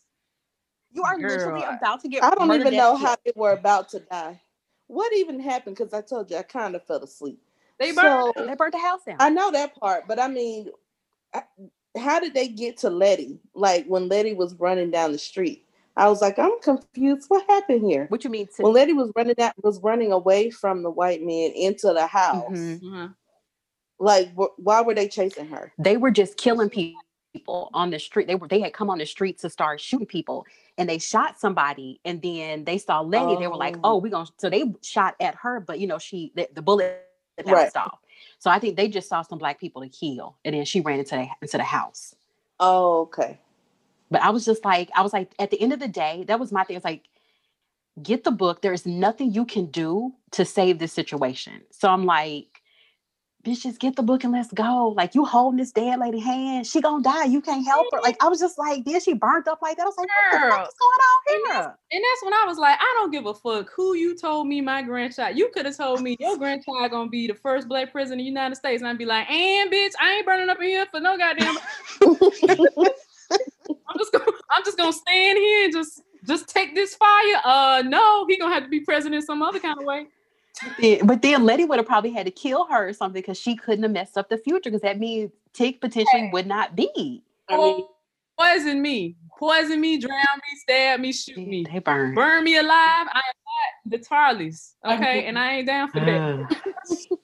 You 0.92 1.02
are 1.04 1.16
literally 1.16 1.64
about 1.64 2.00
to 2.02 2.08
get. 2.08 2.22
I 2.22 2.34
don't 2.34 2.52
even 2.52 2.74
know 2.74 2.96
killed. 2.96 3.00
how 3.00 3.16
they 3.24 3.32
were 3.34 3.52
about 3.52 3.88
to 3.90 4.00
die. 4.00 4.40
What 4.88 5.12
even 5.16 5.40
happened? 5.40 5.76
Because 5.76 5.94
I 5.94 6.02
told 6.02 6.30
you 6.30 6.36
I 6.36 6.42
kind 6.42 6.74
of 6.74 6.84
fell 6.86 7.02
asleep. 7.02 7.40
They 7.78 7.92
burned. 7.92 8.34
so 8.36 8.46
they 8.46 8.54
burned 8.54 8.74
the 8.74 8.78
house 8.78 9.00
down. 9.06 9.16
I 9.18 9.30
know 9.30 9.50
that 9.50 9.74
part, 9.78 10.06
but 10.06 10.18
I 10.18 10.28
mean, 10.28 10.68
I, 11.32 11.42
how 11.96 12.20
did 12.20 12.34
they 12.34 12.48
get 12.48 12.76
to 12.78 12.90
Letty? 12.90 13.38
Like 13.54 13.86
when 13.86 14.08
Letty 14.08 14.34
was 14.34 14.54
running 14.56 14.90
down 14.90 15.12
the 15.12 15.18
street, 15.18 15.66
I 15.96 16.08
was 16.08 16.20
like, 16.20 16.38
I'm 16.38 16.60
confused. 16.60 17.26
What 17.28 17.44
happened 17.48 17.86
here? 17.86 18.06
what 18.08 18.22
you 18.24 18.30
mean 18.30 18.48
to? 18.56 18.62
When 18.62 18.72
Letty 18.74 18.92
was 18.92 19.10
running 19.16 19.34
that 19.38 19.54
was 19.62 19.80
running 19.80 20.12
away 20.12 20.50
from 20.50 20.82
the 20.82 20.90
white 20.90 21.22
man 21.22 21.52
into 21.52 21.92
the 21.92 22.06
house. 22.06 22.50
Mhm. 22.50 22.92
Uh-huh. 22.94 23.08
Like, 23.98 24.34
wh- 24.34 24.58
why 24.58 24.82
were 24.82 24.94
they 24.94 25.08
chasing 25.08 25.46
her? 25.46 25.72
They 25.78 25.96
were 25.96 26.10
just 26.10 26.36
killing 26.36 26.68
pe- 26.70 26.94
people 27.32 27.70
on 27.74 27.90
the 27.90 27.98
street. 27.98 28.26
They 28.26 28.34
were 28.34 28.48
they 28.48 28.60
had 28.60 28.72
come 28.72 28.90
on 28.90 28.98
the 28.98 29.06
street 29.06 29.38
to 29.38 29.50
start 29.50 29.80
shooting 29.80 30.06
people, 30.06 30.46
and 30.78 30.88
they 30.88 30.98
shot 30.98 31.38
somebody. 31.38 32.00
And 32.04 32.20
then 32.22 32.64
they 32.64 32.78
saw 32.78 33.00
Letty. 33.00 33.36
They 33.36 33.48
were 33.48 33.56
like, 33.56 33.76
Oh. 33.78 33.94
"Oh, 33.94 33.96
we 33.98 34.10
gonna." 34.10 34.28
So 34.36 34.50
they 34.50 34.72
shot 34.82 35.16
at 35.20 35.34
her, 35.36 35.60
but 35.60 35.78
you 35.80 35.86
know, 35.86 35.98
she 35.98 36.32
the, 36.34 36.48
the 36.54 36.62
bullet 36.62 37.08
Right. 37.46 37.74
off. 37.76 37.98
So 38.38 38.50
I 38.50 38.58
think 38.58 38.76
they 38.76 38.88
just 38.88 39.08
saw 39.08 39.22
some 39.22 39.38
black 39.38 39.58
people 39.58 39.82
to 39.82 39.88
kill, 39.88 40.36
and 40.44 40.54
then 40.54 40.64
she 40.64 40.80
ran 40.80 40.98
into 40.98 41.16
the 41.16 41.26
into 41.40 41.56
the 41.56 41.64
house. 41.64 42.14
Oh, 42.60 43.02
okay. 43.02 43.38
But 44.10 44.20
I 44.22 44.30
was 44.30 44.44
just 44.44 44.64
like, 44.64 44.90
I 44.94 45.00
was 45.02 45.14
like, 45.14 45.32
at 45.38 45.50
the 45.50 45.60
end 45.60 45.72
of 45.72 45.80
the 45.80 45.88
day, 45.88 46.24
that 46.28 46.38
was 46.38 46.52
my 46.52 46.64
thing. 46.64 46.76
It's 46.76 46.84
like, 46.84 47.04
get 48.02 48.24
the 48.24 48.30
book. 48.30 48.60
There's 48.60 48.84
nothing 48.84 49.32
you 49.32 49.46
can 49.46 49.66
do 49.66 50.12
to 50.32 50.44
save 50.44 50.78
this 50.78 50.92
situation. 50.92 51.62
So 51.70 51.88
I'm 51.88 52.04
like, 52.04 52.51
bitch, 53.44 53.62
just 53.62 53.80
get 53.80 53.96
the 53.96 54.02
book 54.02 54.24
and 54.24 54.32
let's 54.32 54.52
go. 54.52 54.88
Like 54.96 55.14
you 55.14 55.24
holding 55.24 55.58
this 55.58 55.72
dead 55.72 55.98
lady 55.98 56.18
hand, 56.20 56.66
she 56.66 56.80
gonna 56.80 57.02
die. 57.02 57.24
You 57.24 57.40
can't 57.40 57.64
help 57.64 57.86
her. 57.92 58.00
Like 58.00 58.22
I 58.22 58.28
was 58.28 58.40
just 58.40 58.58
like, 58.58 58.84
then 58.84 59.00
she 59.00 59.14
burnt 59.14 59.48
up 59.48 59.60
like 59.62 59.76
that. 59.76 59.82
I 59.82 59.86
was 59.86 59.96
like, 59.96 60.08
what 60.08 60.40
the 60.40 60.50
fuck 60.50 60.68
is 60.68 60.74
going 60.78 61.00
on 61.00 61.64
here? 61.64 61.78
And 61.92 62.02
that's 62.04 62.24
when 62.24 62.34
I 62.34 62.44
was 62.46 62.58
like, 62.58 62.78
I 62.80 62.94
don't 62.98 63.10
give 63.10 63.26
a 63.26 63.34
fuck 63.34 63.70
who 63.74 63.94
you 63.94 64.16
told 64.16 64.46
me 64.46 64.60
my 64.60 64.82
grandchild. 64.82 65.36
You 65.36 65.50
could 65.52 65.66
have 65.66 65.76
told 65.76 66.00
me 66.02 66.16
your 66.20 66.36
grandchild 66.36 66.90
gonna 66.90 67.10
be 67.10 67.26
the 67.26 67.34
first 67.34 67.68
black 67.68 67.92
president 67.92 68.20
of 68.20 68.24
the 68.24 68.28
United 68.28 68.56
States, 68.56 68.82
and 68.82 68.88
I'd 68.88 68.98
be 68.98 69.06
like, 69.06 69.28
and 69.30 69.70
bitch, 69.70 69.92
I 70.00 70.14
ain't 70.14 70.26
burning 70.26 70.48
up 70.48 70.58
in 70.58 70.68
here 70.68 70.86
for 70.90 71.00
no 71.00 71.16
goddamn. 71.18 71.56
I'm 72.02 73.98
just 73.98 74.12
gonna, 74.12 74.24
I'm 74.50 74.64
just 74.64 74.78
gonna 74.78 74.92
stand 74.92 75.38
here 75.38 75.64
and 75.64 75.72
just, 75.72 76.02
just 76.26 76.48
take 76.48 76.74
this 76.74 76.94
fire. 76.94 77.40
Uh, 77.44 77.82
no, 77.86 78.26
he 78.28 78.38
gonna 78.38 78.54
have 78.54 78.64
to 78.64 78.68
be 78.68 78.80
president 78.80 79.24
some 79.24 79.42
other 79.42 79.58
kind 79.58 79.78
of 79.78 79.84
way. 79.84 80.06
Yeah, 80.78 81.02
but 81.04 81.22
then 81.22 81.44
Letty 81.44 81.64
would 81.64 81.78
have 81.78 81.86
probably 81.86 82.12
had 82.12 82.26
to 82.26 82.32
kill 82.32 82.66
her 82.66 82.88
or 82.88 82.92
something 82.92 83.20
because 83.20 83.38
she 83.38 83.56
couldn't 83.56 83.82
have 83.82 83.92
messed 83.92 84.16
up 84.18 84.28
the 84.28 84.38
future 84.38 84.70
because 84.70 84.82
that 84.82 84.98
means 84.98 85.32
Tick 85.52 85.80
potentially 85.80 86.30
would 86.32 86.46
not 86.46 86.76
be. 86.76 87.22
I 87.48 87.56
mean, 87.56 87.84
Poison 88.38 88.80
me, 88.82 89.16
poison 89.38 89.80
me, 89.80 89.98
drown 89.98 90.16
me, 90.16 90.58
stab 90.58 91.00
me, 91.00 91.12
shoot 91.12 91.36
me, 91.36 91.66
They 91.70 91.78
burn. 91.78 92.14
burn 92.14 92.42
me 92.44 92.56
alive. 92.56 93.06
I 93.12 93.20
am 93.20 93.90
not 93.90 93.98
the 93.98 93.98
Tarleys, 93.98 94.74
okay, 94.84 95.26
and 95.26 95.38
I 95.38 95.56
ain't 95.56 95.66
down 95.66 95.90
for 95.90 96.00
that. 96.00 96.46
Ah. 96.50 97.16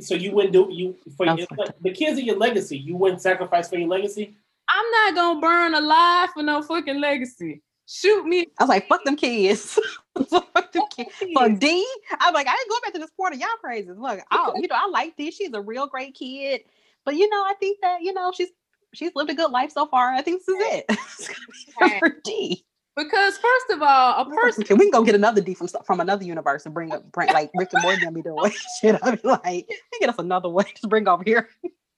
so 0.00 0.14
you 0.14 0.32
wouldn't 0.32 0.52
do 0.52 0.68
you 0.70 0.96
for 1.16 1.26
your, 1.26 1.46
the 1.80 1.92
kids 1.92 2.18
of 2.18 2.24
your 2.24 2.36
legacy. 2.36 2.78
You 2.78 2.96
wouldn't 2.96 3.20
sacrifice 3.20 3.68
for 3.68 3.76
your 3.76 3.88
legacy. 3.88 4.36
I'm 4.68 4.90
not 4.90 5.14
gonna 5.14 5.40
burn 5.40 5.74
alive 5.74 6.30
for 6.34 6.42
no 6.42 6.62
fucking 6.62 7.00
legacy. 7.00 7.62
Shoot 7.86 8.24
me. 8.26 8.46
I 8.58 8.64
was 8.64 8.68
like, 8.68 8.88
fuck 8.88 9.04
them 9.04 9.16
kids. 9.16 9.78
fuck 10.30 10.72
them 10.72 10.84
kids. 10.90 11.10
Fuck 11.34 11.58
D. 11.58 11.86
I 12.18 12.30
was 12.30 12.34
like, 12.34 12.46
I 12.46 12.52
ain't 12.52 12.68
going 12.68 12.80
back 12.82 12.92
to 12.94 12.98
this 12.98 13.10
quarter. 13.16 13.36
Y'all 13.36 13.48
crazy. 13.60 13.90
Look, 13.90 14.20
I, 14.30 14.52
you 14.56 14.68
know, 14.68 14.76
I 14.76 14.88
like 14.88 15.16
D. 15.16 15.30
She's 15.30 15.52
a 15.52 15.60
real 15.60 15.86
great 15.86 16.14
kid. 16.14 16.62
But 17.04 17.16
you 17.16 17.28
know, 17.28 17.42
I 17.42 17.54
think 17.60 17.78
that, 17.82 18.00
you 18.00 18.14
know, 18.14 18.32
she's 18.34 18.48
she's 18.94 19.12
lived 19.14 19.30
a 19.30 19.34
good 19.34 19.50
life 19.50 19.72
so 19.72 19.86
far. 19.86 20.12
I 20.12 20.22
think 20.22 20.40
this 20.40 20.48
is 20.48 20.62
it. 20.74 20.84
it's 20.90 21.28
gonna 21.28 21.92
be 21.92 21.98
for 21.98 22.20
D. 22.24 22.64
Because 22.96 23.36
first 23.38 23.70
of 23.70 23.82
all, 23.82 24.22
a 24.22 24.30
person 24.30 24.62
Okay, 24.62 24.74
we 24.74 24.84
can 24.84 24.90
go 24.90 25.02
get 25.02 25.16
another 25.16 25.40
D 25.40 25.54
from 25.54 25.68
from 25.84 26.00
another 26.00 26.24
universe 26.24 26.64
and 26.64 26.72
bring 26.72 26.92
up 26.92 27.10
bring 27.12 27.28
like 27.32 27.50
Rick 27.54 27.70
and 27.72 27.82
Morty 27.82 28.06
and 28.06 28.14
be 28.14 28.22
doing 28.22 28.52
shit. 28.80 28.96
I'd 29.02 29.20
be 29.20 29.28
like, 29.28 29.44
"Hey, 29.44 29.66
get 30.00 30.08
us 30.08 30.18
another 30.18 30.48
one. 30.48 30.64
Just 30.66 30.88
bring 30.88 31.06
over 31.08 31.24
here. 31.24 31.48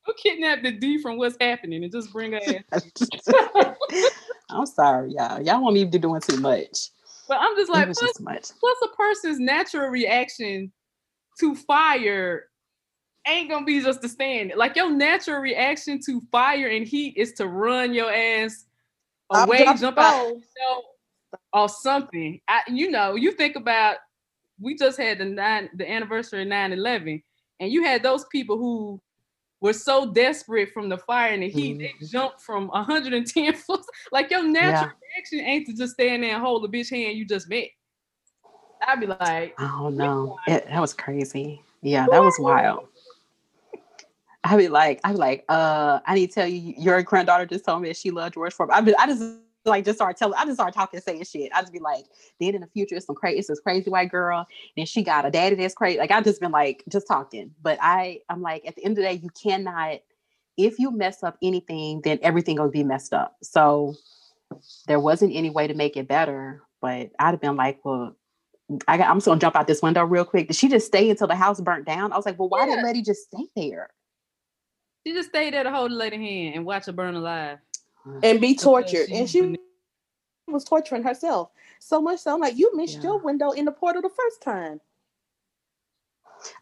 will 0.07 0.15
kidnap 0.15 0.63
the 0.63 0.73
D 0.73 0.99
from 0.99 1.19
what's 1.19 1.37
happening 1.41 1.85
and 1.85 1.93
just 1.93 2.13
bring 2.13 2.33
her. 2.33 2.41
I'm 4.49 4.67
sorry, 4.67 5.13
y'all. 5.13 5.43
Y'all 5.43 5.63
want 5.63 5.75
me 5.75 5.85
to 5.85 5.91
be 5.91 5.99
doing 5.99 6.21
too 6.21 6.39
much. 6.39 6.91
But 7.29 7.39
I'm 7.41 7.57
just 7.57 7.71
like, 7.71 7.87
plus, 7.87 8.01
just 8.01 8.21
much. 8.21 8.51
plus 8.61 8.79
a 8.85 8.97
person's 8.97 9.41
natural 9.41 9.89
reaction 9.89 10.73
to 11.41 11.55
fire 11.55 12.45
ain't 13.27 13.51
gonna 13.51 13.65
be 13.65 13.81
just 13.81 14.03
to 14.03 14.09
stand. 14.09 14.53
Like 14.57 14.77
your 14.77 14.91
natural 14.91 15.41
reaction 15.41 16.01
to 16.07 16.23
fire 16.31 16.69
and 16.69 16.87
heat 16.87 17.17
is 17.17 17.33
to 17.35 17.49
run 17.49 17.93
your 17.93 18.13
ass 18.13 18.65
away, 19.31 19.67
jump 19.79 19.99
out 19.99 20.35
or 21.53 21.69
something. 21.69 22.41
I, 22.49 22.63
you 22.69 22.91
know, 22.91 23.17
you 23.17 23.33
think 23.33 23.57
about 23.57 23.97
we 24.61 24.77
just 24.77 24.99
had 24.99 25.19
the 25.19 25.25
nine 25.25 25.69
the 25.75 25.91
anniversary 25.91 26.43
of 26.43 26.49
9-11, 26.49 27.23
and 27.61 27.73
you 27.73 27.83
had 27.83 28.03
those 28.03 28.25
people 28.27 28.57
who 28.57 29.01
were 29.67 29.73
so 29.73 30.11
desperate 30.13 30.71
from 30.73 30.89
the 30.89 30.97
fire 30.97 31.33
and 31.33 31.43
the 31.43 31.49
heat, 31.49 31.79
mm-hmm. 31.79 31.99
they 32.01 32.07
jumped 32.07 32.41
from 32.41 32.69
110 32.69 33.55
foot. 33.67 33.81
Like 34.11 34.31
your 34.31 34.43
natural 34.43 34.93
yeah. 34.93 35.17
reaction 35.17 35.41
ain't 35.41 35.67
to 35.67 35.75
just 35.75 35.95
stand 35.95 36.23
there 36.23 36.35
and 36.35 36.43
hold 36.43 36.65
the 36.65 36.69
bitch 36.69 36.91
hand 36.91 37.19
you 37.19 37.27
just 37.27 37.49
met. 37.49 37.69
I'd 38.87 39.01
be 39.01 39.07
like, 39.07 39.55
oh 39.59 39.91
no, 39.93 40.39
it, 40.47 40.67
that 40.69 40.81
was 40.81 40.95
crazy. 40.95 41.63
Yeah, 41.83 42.07
that 42.11 42.23
was 42.23 42.37
wild. 42.39 42.89
I'd 44.45 44.59
be 44.59 44.69
like, 44.69 45.01
I'd 45.03 45.13
be 45.13 45.19
like, 45.19 45.45
uh, 45.49 46.01
I 46.07 46.15
need 46.15 46.29
to 46.29 46.33
tell 46.33 46.47
you, 46.47 46.75
your 46.79 47.03
granddaughter 47.03 47.47
just 47.47 47.65
told 47.65 47.83
me 47.83 47.89
that 47.89 47.97
she 47.97 48.11
loved 48.11 48.35
George 48.35 48.55
Foreman. 48.55 48.77
I, 48.77 48.81
be, 48.81 48.97
I 48.97 49.07
just 49.07 49.39
like 49.67 49.85
just 49.85 49.99
start 49.99 50.17
telling, 50.17 50.39
I 50.39 50.45
just 50.45 50.57
start 50.57 50.75
talking, 50.75 51.01
saying 51.01 51.25
shit. 51.25 51.51
I 51.55 51.61
just 51.61 51.73
be 51.73 51.79
like, 51.79 52.05
then 52.41 52.55
in 52.55 52.61
the 52.61 52.67
future, 52.69 52.97
it's 52.97 53.07
some 53.07 53.17
crazy, 53.17 53.39
it's 53.39 53.49
this 53.49 53.61
crazy 53.61 53.91
white 53.91 54.11
girl, 54.11 54.47
and 54.77 54.89
she 54.89 55.03
got 55.03 55.27
a 55.27 55.31
daddy 55.31 55.57
that's 55.57 55.75
crazy. 55.75 55.99
Like 55.99 56.11
I 56.11 56.21
just 56.21 56.41
been 56.41 56.53
like, 56.53 56.85
just 56.89 57.09
talking. 57.09 57.53
But 57.63 57.79
I, 57.81 58.21
I'm 58.29 58.43
like, 58.43 58.67
at 58.67 58.77
the 58.77 58.85
end 58.85 58.93
of 58.93 58.97
the 58.97 59.03
day, 59.03 59.21
you 59.23 59.31
cannot. 59.31 60.01
If 60.57 60.79
you 60.79 60.91
mess 60.91 61.23
up 61.23 61.37
anything, 61.43 62.01
then 62.03 62.19
everything 62.23 62.59
will 62.59 62.71
be 62.71 62.85
messed 62.85 63.13
up. 63.13 63.37
So 63.43 63.95
there 64.87 65.01
wasn't 65.01 65.35
any 65.35 65.51
way 65.51 65.67
to 65.67 65.75
make 65.75 65.97
it 65.97 66.09
better. 66.09 66.63
But 66.81 67.11
I'd 67.19 67.33
have 67.33 67.41
been 67.41 67.57
like, 67.57 67.81
well, 67.85 68.17
I 68.89 68.97
got, 68.97 69.09
I'm 69.09 69.17
just 69.17 69.27
gonna 69.27 69.41
jump 69.41 69.57
out 69.57 69.67
this 69.67 69.83
window 69.83 70.05
real 70.05 70.25
quick. 70.25 70.49
Did 70.49 70.57
she 70.57 70.69
just 70.69 70.87
stay 70.87 71.11
until 71.11 71.27
the 71.27 71.37
house 71.37 71.61
burnt 71.61 71.87
down? 71.87 72.13
I 72.13 72.17
was 72.17 72.27
like, 72.27 72.39
well, 72.39 72.49
why 72.49 72.67
yeah. 72.67 72.77
did 72.77 72.85
Letty 72.85 73.03
just 73.03 73.31
stay 73.31 73.47
there? 73.55 73.91
She 75.07 75.13
just 75.13 75.29
stayed 75.29 75.55
there 75.55 75.63
to 75.63 75.71
hold 75.71 75.93
the 75.93 75.95
lady 75.95 76.17
hand 76.17 76.57
and 76.57 76.65
watch 76.65 76.87
her 76.87 76.93
burn 76.93 77.15
alive. 77.15 77.59
And 78.23 78.41
be 78.41 78.55
tortured. 78.55 79.09
And 79.11 79.29
she 79.29 79.57
was 80.47 80.65
torturing 80.65 81.03
herself. 81.03 81.51
So 81.81 82.01
much 82.01 82.21
so 82.21 82.35
I'm 82.35 82.41
like, 82.41 82.57
you 82.57 82.75
missed 82.77 82.97
yeah. 82.97 83.05
your 83.05 83.19
window 83.19 83.51
in 83.51 83.65
the 83.65 83.73
portal 83.73 84.03
the 84.03 84.09
first 84.09 84.43
time. 84.43 84.81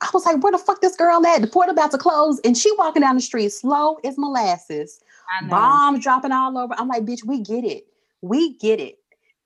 I 0.01 0.09
was 0.15 0.25
like, 0.25 0.43
where 0.43 0.53
the 0.53 0.59
fuck 0.59 0.81
this 0.81 0.97
girl 0.97 1.27
at? 1.27 1.41
The 1.41 1.47
portal 1.47 1.73
about 1.73 1.91
to 1.91 1.99
close, 1.99 2.41
and 2.45 2.57
she 2.57 2.73
walking 2.77 3.03
down 3.03 3.17
the 3.17 3.21
street 3.21 3.51
slow 3.51 3.97
as 4.05 4.17
molasses. 4.17 5.01
Bombs 5.49 6.03
dropping 6.03 6.33
all 6.33 6.57
over. 6.57 6.75
I'm 6.79 6.89
like, 6.89 7.05
bitch, 7.05 7.25
we 7.25 7.41
get 7.41 7.65
it. 7.65 7.87
We 8.23 8.57
get 8.59 8.81
it. 8.81 8.99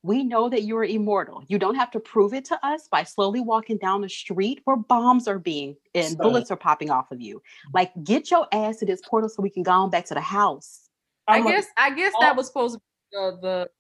We 0.03 0.23
know 0.23 0.49
that 0.49 0.63
you're 0.63 0.85
immortal. 0.85 1.43
You 1.49 1.59
don't 1.59 1.75
have 1.75 1.91
to 1.91 2.01
prove 2.01 2.33
it 2.33 2.45
to 2.47 2.67
us 2.67 2.89
by 2.89 3.03
slowly 3.03 3.41
walking 3.41 3.79
down 3.79 4.03
the 4.03 4.09
street 4.09 4.61
where 4.65 4.77
bombs 4.77 5.27
are 5.27 5.41
being 5.41 5.77
and 5.95 6.11
so, 6.11 6.17
bullets 6.17 6.51
are 6.51 6.57
popping 6.57 6.91
off 6.91 7.11
of 7.11 7.21
you. 7.21 7.43
Like, 7.75 7.91
get 8.05 8.31
your 8.31 8.47
ass 8.53 8.77
to 8.77 8.87
this 8.87 9.01
portal 9.05 9.29
so 9.29 9.43
we 9.43 9.51
can 9.51 9.65
go 9.65 9.73
on 9.73 9.91
back 9.91 10.05
to 10.07 10.15
the 10.15 10.21
house. 10.21 10.88
I 11.29 11.43
guess 11.43 11.67
I 11.77 11.91
guess 11.91 12.13
that 12.21 12.37
was 12.37 12.47
supposed 12.47 12.75
to 12.75 12.79
be 12.79 12.85
the, 13.13 13.39
the 13.41 13.71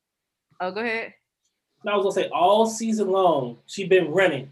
oh 0.61 0.71
go 0.71 0.81
ahead. 0.81 1.14
I 1.87 1.97
was 1.97 2.02
gonna 2.02 2.26
say 2.26 2.31
all 2.31 2.67
season 2.67 3.09
long 3.09 3.59
she 3.67 3.87
been 3.87 4.11
running. 4.11 4.50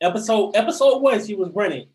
Episode 0.00 0.56
episode 0.56 0.98
one 0.98 1.24
she 1.24 1.34
was 1.34 1.50
running. 1.50 1.88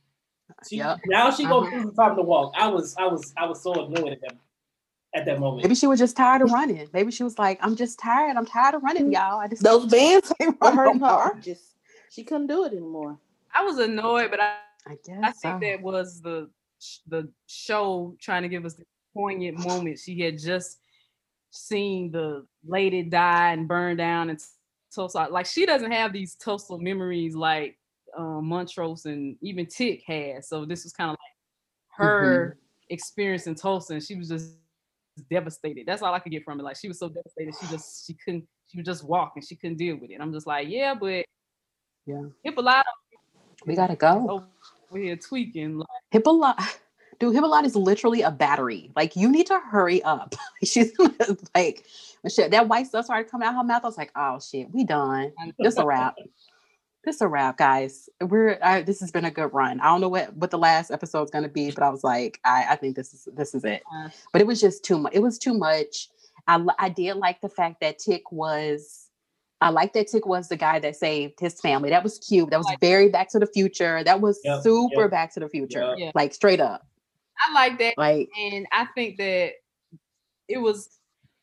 She, 0.68 0.78
yep. 0.78 1.00
Now 1.06 1.32
she 1.32 1.46
uh-huh. 1.46 1.60
goes 1.60 1.70
through 1.70 1.86
the 1.86 1.92
time 1.92 2.16
to 2.16 2.22
walk. 2.22 2.54
I 2.58 2.68
was 2.68 2.96
I 2.98 3.06
was 3.06 3.34
I 3.38 3.46
was 3.46 3.62
so 3.62 3.74
annoyed 3.74 4.14
at 4.14 4.22
that 4.22 4.38
at 5.14 5.26
that 5.26 5.40
moment. 5.40 5.64
Maybe 5.64 5.76
she 5.76 5.88
was 5.88 6.00
just 6.00 6.16
tired 6.16 6.42
of 6.42 6.52
running. 6.52 6.88
Maybe 6.94 7.12
she 7.12 7.24
was 7.24 7.38
like, 7.38 7.60
I'm 7.62 7.76
just 7.76 8.00
tired. 8.00 8.38
I'm 8.38 8.46
tired 8.46 8.76
of 8.76 8.84
running, 8.84 9.12
y'all. 9.12 9.40
I 9.40 9.48
just 9.48 9.64
those 9.64 9.86
Vans 9.86 10.32
were 10.40 10.72
hurting 10.72 11.02
her 11.02 11.06
arches. 11.06 11.76
She 12.12 12.24
couldn't 12.24 12.48
do 12.48 12.66
it 12.66 12.72
anymore. 12.72 13.18
I 13.54 13.64
was 13.64 13.78
annoyed, 13.78 14.32
but 14.32 14.40
I 14.40 14.56
I 14.88 14.98
guess 15.06 15.20
I 15.24 15.32
think 15.32 15.64
so. 15.64 15.70
that 15.70 15.82
was 15.82 16.22
the 16.22 16.50
the 17.08 17.30
show 17.48 18.16
trying 18.20 18.44
to 18.44 18.50
give 18.50 18.66
us 18.66 18.76
the 18.76 18.86
poignant 19.14 19.60
moment. 19.66 20.00
She 20.00 20.20
had 20.20 20.40
just 20.40 20.80
seen 21.52 22.12
the 22.12 22.46
lady 22.66 23.04
die 23.04 23.54
and 23.54 23.68
burn 23.68 23.98
down 23.98 24.30
and 24.30 24.40
Tulsa. 24.94 25.28
Like 25.30 25.46
she 25.46 25.66
doesn't 25.66 25.92
have 25.92 26.14
these 26.14 26.36
Tulsa 26.36 26.78
memories 26.78 27.36
like 27.36 27.78
um, 28.18 28.46
Montrose 28.46 29.06
and 29.06 29.38
even 29.42 29.66
Tick 29.66 30.04
has. 30.08 30.48
So 30.48 30.66
this 30.66 30.84
was 30.84 30.94
kind 30.94 31.10
of 31.10 31.14
like 31.14 32.08
her 32.08 32.58
mm-hmm. 32.58 32.94
experience 32.94 33.48
in 33.48 33.56
Tulsa, 33.56 33.94
and 33.94 34.04
she 34.04 34.16
was 34.16 34.30
just 34.30 34.56
devastated. 35.30 35.86
That's 35.86 36.02
all 36.02 36.14
I 36.14 36.20
could 36.20 36.32
get 36.32 36.44
from 36.44 36.60
it. 36.60 36.64
Like 36.64 36.78
she 36.78 36.88
was 36.88 37.00
so 37.00 37.10
devastated, 37.10 37.54
she 37.60 37.68
just 37.68 38.08
she 38.08 38.14
couldn't 38.14 38.48
she 38.68 38.78
was 38.78 38.86
just 38.86 39.04
walking. 39.04 39.42
she 39.42 39.56
couldn't 39.56 39.78
deal 39.78 39.98
with 39.98 40.12
it. 40.12 40.20
I'm 40.22 40.32
just 40.32 40.48
like, 40.48 40.68
yeah, 40.70 40.94
but 40.94 41.26
yeah, 42.06 42.24
Hippolyta. 42.44 42.84
We 43.66 43.76
gotta 43.76 43.96
go. 43.96 44.46
Over 44.92 45.02
here 45.02 45.18
tweaking. 45.18 45.80
Like, 45.80 45.88
Hippolyta. 46.12 46.64
Dude, 47.20 47.36
Hippolyta 47.36 47.68
is 47.68 47.76
literally 47.76 48.22
a 48.22 48.32
battery. 48.32 48.92
Like 48.96 49.16
you 49.16 49.30
need 49.30 49.48
to 49.48 49.60
hurry 49.60 50.02
up. 50.04 50.36
She's 50.64 50.92
like 51.56 51.86
shit, 52.30 52.52
that 52.52 52.68
white 52.68 52.88
stuff 52.88 53.06
started 53.06 53.30
coming 53.30 53.48
out 53.48 53.56
her 53.56 53.64
mouth. 53.64 53.84
I 53.84 53.88
was 53.88 53.98
like, 53.98 54.12
oh 54.16 54.40
shit, 54.40 54.72
we 54.72 54.84
done. 54.84 55.34
This 55.60 55.78
a 55.78 55.86
wrap. 55.86 56.16
This 57.04 57.22
a 57.22 57.28
wrap, 57.28 57.58
guys. 57.58 58.10
We're 58.22 58.58
I, 58.62 58.82
this 58.82 59.00
has 59.02 59.12
been 59.12 59.26
a 59.26 59.32
good 59.32 59.54
run. 59.54 59.80
I 59.82 59.86
don't 59.86 60.02
know 60.02 60.10
what 60.10 60.36
what 60.36 60.52
the 60.52 60.58
last 60.58 60.92
episode 60.92 61.24
is 61.24 61.32
gonna 61.32 61.50
be, 61.50 61.72
but 61.72 61.84
I 61.84 61.90
was 61.90 62.04
like, 62.04 62.40
I, 62.46 62.68
I 62.70 62.76
think 62.78 62.96
this 62.96 63.14
is 63.14 63.28
this 63.34 63.54
is 63.54 63.66
it. 63.66 63.84
But 64.32 64.42
it 64.42 64.48
was 64.48 64.62
just 64.62 64.84
too 64.84 64.98
much. 64.98 65.14
It 65.14 65.20
was 65.20 65.38
too 65.38 65.54
much. 65.54 66.10
I 66.48 66.66
I 66.78 66.90
did 66.90 67.16
like 67.16 67.42
the 67.42 67.50
fact 67.50 67.82
that 67.82 68.00
Tick 68.00 68.32
was. 68.32 69.08
I 69.62 69.72
like 69.72 69.92
that 69.92 70.08
Tick 70.08 70.26
was 70.26 70.48
the 70.48 70.56
guy 70.56 70.80
that 70.80 70.96
saved 70.96 71.38
his 71.42 71.60
family. 71.60 71.90
That 71.90 72.02
was 72.02 72.18
cute. 72.20 72.50
That 72.50 72.60
was 72.60 72.76
very 72.80 73.10
Back 73.10 73.30
to 73.32 73.40
the 73.40 73.46
Future. 73.46 74.06
That 74.06 74.22
was 74.22 74.40
yep, 74.46 74.64
super 74.64 75.02
yep. 75.02 75.12
Back 75.12 75.34
to 75.34 75.42
the 75.42 75.50
Future. 75.50 75.96
Yep. 75.98 76.16
Like 76.16 76.34
straight 76.34 76.62
up. 76.62 76.89
I 77.42 77.54
like 77.54 77.80
that. 77.80 77.94
Like, 77.98 78.30
and 78.40 78.66
I 78.72 78.86
think 78.96 79.18
that 79.18 79.54
it 80.48 80.58
was 80.58 81.00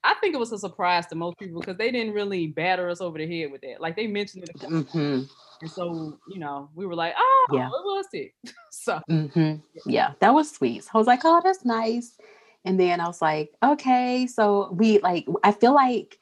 I 0.06 0.14
think 0.20 0.34
it 0.34 0.38
was 0.38 0.52
a 0.52 0.58
surprise 0.58 1.06
to 1.08 1.16
most 1.16 1.36
people 1.36 1.60
because 1.60 1.76
they 1.76 1.90
didn't 1.90 2.14
really 2.14 2.46
batter 2.46 2.88
us 2.88 3.00
over 3.00 3.18
the 3.18 3.26
head 3.26 3.50
with 3.50 3.60
that. 3.62 3.80
Like 3.80 3.96
they 3.96 4.06
mentioned 4.06 4.44
it, 4.44 4.56
mm-hmm. 4.60 5.22
and 5.60 5.70
so 5.70 6.16
you 6.28 6.38
know 6.38 6.70
we 6.76 6.86
were 6.86 6.94
like, 6.94 7.14
"Oh, 7.18 7.46
yeah. 7.52 7.68
what 7.68 7.84
was 7.84 8.06
it?" 8.12 8.32
so 8.70 9.00
mm-hmm. 9.10 9.56
yeah, 9.90 10.12
that 10.20 10.32
was 10.32 10.50
sweet. 10.50 10.84
So 10.84 10.90
I 10.94 10.98
was 10.98 11.08
like, 11.08 11.22
"Oh, 11.24 11.40
that's 11.42 11.64
nice." 11.64 12.16
And 12.64 12.78
then 12.78 13.00
I 13.00 13.06
was 13.08 13.20
like, 13.20 13.50
"Okay." 13.64 14.28
So 14.28 14.70
we 14.72 15.00
like, 15.00 15.26
I 15.42 15.50
feel 15.50 15.74
like 15.74 16.20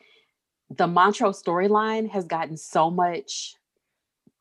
the 0.71 0.87
Montrose 0.87 1.43
storyline 1.43 2.09
has 2.09 2.25
gotten 2.25 2.57
so 2.57 2.91
much 2.91 3.55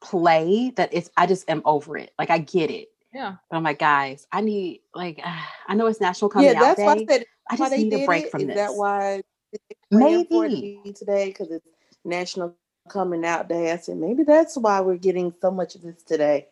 play 0.01 0.71
that 0.77 0.89
it's. 0.93 1.09
I 1.17 1.25
just 1.25 1.49
am 1.49 1.61
over 1.65 1.97
it. 1.97 2.11
Like 2.17 2.29
I 2.29 2.37
get 2.37 2.71
it. 2.71 2.87
Yeah. 3.13 3.35
But 3.49 3.57
I'm 3.57 3.63
like, 3.63 3.79
guys, 3.79 4.27
I 4.31 4.41
need 4.41 4.81
like 4.93 5.21
I 5.67 5.75
know 5.75 5.87
it's 5.87 6.01
National 6.01 6.29
Coming 6.29 6.49
yeah, 6.49 6.63
Out 6.63 6.77
Day. 6.77 6.85
Why 6.85 6.93
I, 6.93 7.05
said, 7.05 7.25
I 7.49 7.57
just 7.57 7.71
need 7.71 7.93
a 7.93 8.05
break 8.05 8.25
it. 8.25 8.31
from 8.31 8.41
Is 8.41 8.47
this. 8.47 8.55
That 8.55 8.73
why 8.73 9.21
maybe 9.91 10.79
today 10.95 11.27
because 11.27 11.51
it's 11.51 11.65
National 12.03 12.55
Coming 12.89 13.25
Out 13.25 13.47
Day? 13.47 13.71
I 13.71 13.77
said 13.77 13.97
maybe 13.97 14.23
that's 14.23 14.57
why 14.57 14.81
we're 14.81 14.97
getting 14.97 15.33
so 15.41 15.51
much 15.51 15.75
of 15.75 15.81
this 15.81 16.03
today. 16.03 16.47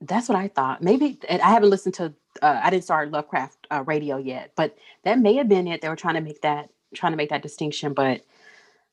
That's 0.00 0.28
what 0.28 0.36
I 0.36 0.48
thought. 0.48 0.82
Maybe 0.82 1.18
I 1.28 1.50
haven't 1.50 1.70
listened 1.70 1.94
to. 1.94 2.12
Uh, 2.40 2.60
I 2.62 2.70
didn't 2.70 2.84
start 2.84 3.10
Lovecraft 3.10 3.66
uh, 3.70 3.84
Radio 3.86 4.16
yet, 4.16 4.52
but 4.56 4.76
that 5.04 5.18
may 5.18 5.34
have 5.34 5.48
been 5.48 5.68
it. 5.68 5.80
They 5.80 5.88
were 5.88 5.96
trying 5.96 6.14
to 6.14 6.20
make 6.20 6.40
that 6.42 6.70
trying 6.94 7.12
to 7.12 7.16
make 7.16 7.30
that 7.30 7.42
distinction, 7.42 7.92
but 7.92 8.22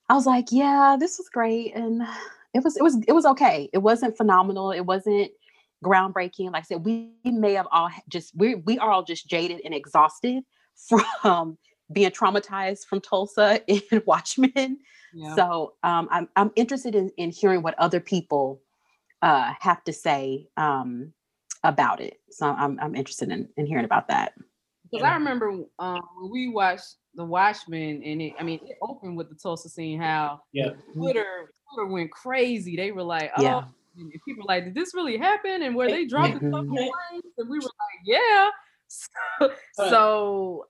I 0.08 0.14
was 0.14 0.26
like, 0.26 0.48
yeah, 0.52 0.98
this 1.00 1.18
was 1.18 1.30
great, 1.30 1.76
and 1.76 2.02
it 2.54 2.64
was 2.64 2.76
it 2.78 2.84
was 2.84 3.02
it 3.08 3.14
was 3.14 3.26
okay. 3.26 3.70
It 3.74 3.80
wasn't 3.80 4.18
phenomenal. 4.18 4.72
It 4.72 4.82
wasn't 4.82 5.32
groundbreaking. 5.84 6.52
Like 6.52 6.64
I 6.64 6.66
said, 6.66 6.86
we 6.86 7.12
may 7.24 7.54
have 7.54 7.68
all 7.72 7.90
just 8.08 8.36
we 8.36 8.56
we 8.56 8.78
are 8.80 8.92
all 8.92 9.04
just 9.04 9.28
jaded 9.28 9.62
and 9.64 9.74
exhausted 9.74 10.44
from 11.22 11.58
being 11.92 12.12
traumatized 12.12 12.86
from 12.86 13.02
Tulsa 13.02 13.62
in 13.68 14.04
Watchmen. 14.06 14.80
Yeah. 15.14 15.36
So 15.36 15.74
um, 15.84 16.08
I'm 16.12 16.30
I'm 16.36 16.52
interested 16.56 16.96
in, 16.96 17.12
in 17.18 17.32
hearing 17.32 17.62
what 17.62 17.78
other 17.80 18.00
people 18.00 18.62
uh, 19.22 19.54
have 19.60 19.84
to 19.86 19.94
say 19.94 20.48
um, 20.58 21.14
about 21.64 22.02
it. 22.02 22.18
So 22.32 22.48
I'm 22.48 22.80
I'm 22.80 22.96
interested 22.96 23.32
in, 23.32 23.50
in 23.58 23.66
hearing 23.66 23.86
about 23.86 24.08
that. 24.10 24.34
Because 24.92 25.06
I 25.06 25.14
remember 25.14 25.52
um, 25.78 26.02
when 26.20 26.32
we 26.32 26.48
watched 26.48 26.96
The 27.14 27.24
Watchmen, 27.24 28.02
and 28.04 28.22
it 28.22 28.34
I 28.40 28.44
mean 28.44 28.60
it 28.66 28.78
opened 28.82 29.18
with 29.18 29.30
the 29.30 29.36
Tulsa 29.36 29.70
scene. 29.70 30.00
How 30.00 30.42
yeah 30.52 30.72
Twitter 30.94 31.52
Twitter 31.74 31.92
went 31.92 32.12
crazy. 32.12 32.76
They 32.76 32.92
were 32.92 33.04
like, 33.04 33.32
oh. 33.38 33.42
Yeah 33.42 33.64
and 33.64 33.68
people 34.26 34.44
were 34.44 34.48
like, 34.48 34.66
did 34.66 34.76
this 34.76 34.94
really 34.94 35.18
happen? 35.18 35.64
And 35.64 35.76
where 35.76 35.90
they 35.90 36.06
dropped 36.06 36.34
the 36.34 36.50
stuff 36.50 36.66
And 36.66 37.50
we 37.50 37.58
were 37.58 37.64
like, 37.64 38.02
yeah. 38.06 38.50
So, 38.92 39.54
so 39.76 40.66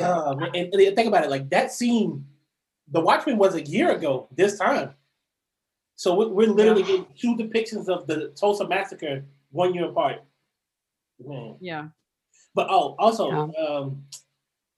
uh, 0.00 0.36
and, 0.54 0.72
and 0.72 0.96
think 0.96 1.08
about 1.08 1.24
it, 1.24 1.30
like 1.30 1.50
that 1.50 1.72
scene, 1.72 2.24
The 2.92 3.00
Watchmen 3.00 3.38
was 3.38 3.56
a 3.56 3.62
year 3.62 3.90
ago 3.90 4.28
this 4.36 4.56
time. 4.56 4.94
So 5.96 6.14
we're, 6.14 6.28
we're 6.28 6.48
literally 6.48 6.82
yeah. 6.82 6.86
getting 6.86 7.06
two 7.18 7.36
depictions 7.36 7.88
of 7.88 8.06
the 8.06 8.28
Tulsa 8.36 8.68
massacre 8.68 9.24
one 9.50 9.74
year 9.74 9.86
apart. 9.86 10.22
Man. 11.18 11.56
Yeah. 11.60 11.88
But 12.54 12.68
oh, 12.70 12.94
also, 12.98 13.30
yeah. 13.30 13.64
um, 13.66 14.04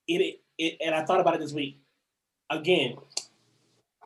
it, 0.08 0.40
it 0.58 0.78
and 0.84 0.94
I 0.94 1.04
thought 1.04 1.20
about 1.20 1.34
it 1.34 1.40
this 1.40 1.52
week. 1.52 1.78
Again, 2.50 2.96